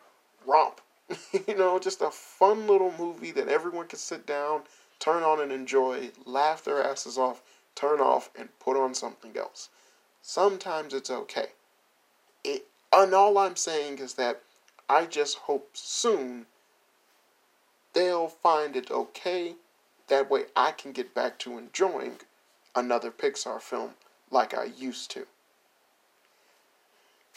romp. 0.47 0.83
you 1.49 1.57
know, 1.57 1.79
just 1.79 2.03
a 2.03 2.11
fun 2.11 2.67
little 2.67 2.93
movie 2.99 3.33
that 3.33 3.49
everyone 3.49 3.89
can 3.89 3.99
sit 3.99 4.27
down, 4.27 4.65
turn 4.99 5.23
on 5.23 5.41
and 5.41 5.51
enjoy, 5.51 6.11
laugh 6.27 6.63
their 6.63 6.85
asses 6.85 7.17
off, 7.17 7.41
turn 7.75 8.01
off, 8.01 8.29
and 8.39 8.51
put 8.59 8.77
on 8.77 8.95
something 8.95 9.35
else. 9.39 9.71
Sometimes 10.27 10.95
it's 10.95 11.11
okay. 11.11 11.49
It, 12.43 12.65
and 12.91 13.13
all 13.13 13.37
I'm 13.37 13.57
saying 13.57 13.99
is 13.99 14.15
that 14.15 14.41
I 14.89 15.05
just 15.05 15.37
hope 15.37 15.69
soon 15.75 16.47
they'll 17.93 18.29
find 18.29 18.75
it 18.75 18.91
okay 18.91 19.57
that 20.09 20.31
way 20.31 20.45
I 20.57 20.71
can 20.73 20.93
get 20.93 21.15
back 21.15 21.39
to 21.41 21.59
enjoying 21.59 22.17
another 22.75 23.11
Pixar 23.11 23.61
film 23.61 23.91
like 24.31 24.55
I 24.57 24.65
used 24.65 25.11
to. 25.11 25.27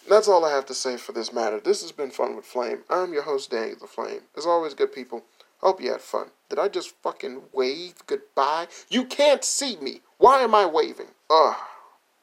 That's 0.08 0.30
all 0.30 0.45
I 0.45 0.52
have 0.52 0.65
to 0.67 0.73
say 0.73 0.95
for 0.95 1.12
this 1.12 1.34
matter. 1.34 1.60
This 1.60 1.82
has 1.82 1.91
been 1.91 2.10
Fun 2.10 2.38
with 2.38 2.45
Flame. 2.45 2.84
I'm 2.89 3.12
your 3.12 3.23
host, 3.23 3.52
Danny 3.52 3.73
the 3.73 3.86
Flame. 3.86 4.21
As 4.38 4.45
always, 4.45 4.73
good 4.73 4.93
people, 4.93 5.26
hope 5.60 5.82
you 5.82 5.91
had 5.91 6.00
fun. 6.00 6.28
Did 6.50 6.58
I 6.58 6.69
just 6.69 6.95
fucking 7.04 7.41
wave 7.52 7.95
goodbye? 8.06 8.67
You 8.88 9.04
can't 9.04 9.43
see 9.43 9.76
me. 9.76 10.00
Why 10.17 10.39
am 10.39 10.56
I 10.56 10.65
waving? 10.65 11.10
Ugh, 11.30 11.58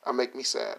that 0.07 0.15
make 0.15 0.35
me 0.35 0.43
sad. 0.43 0.79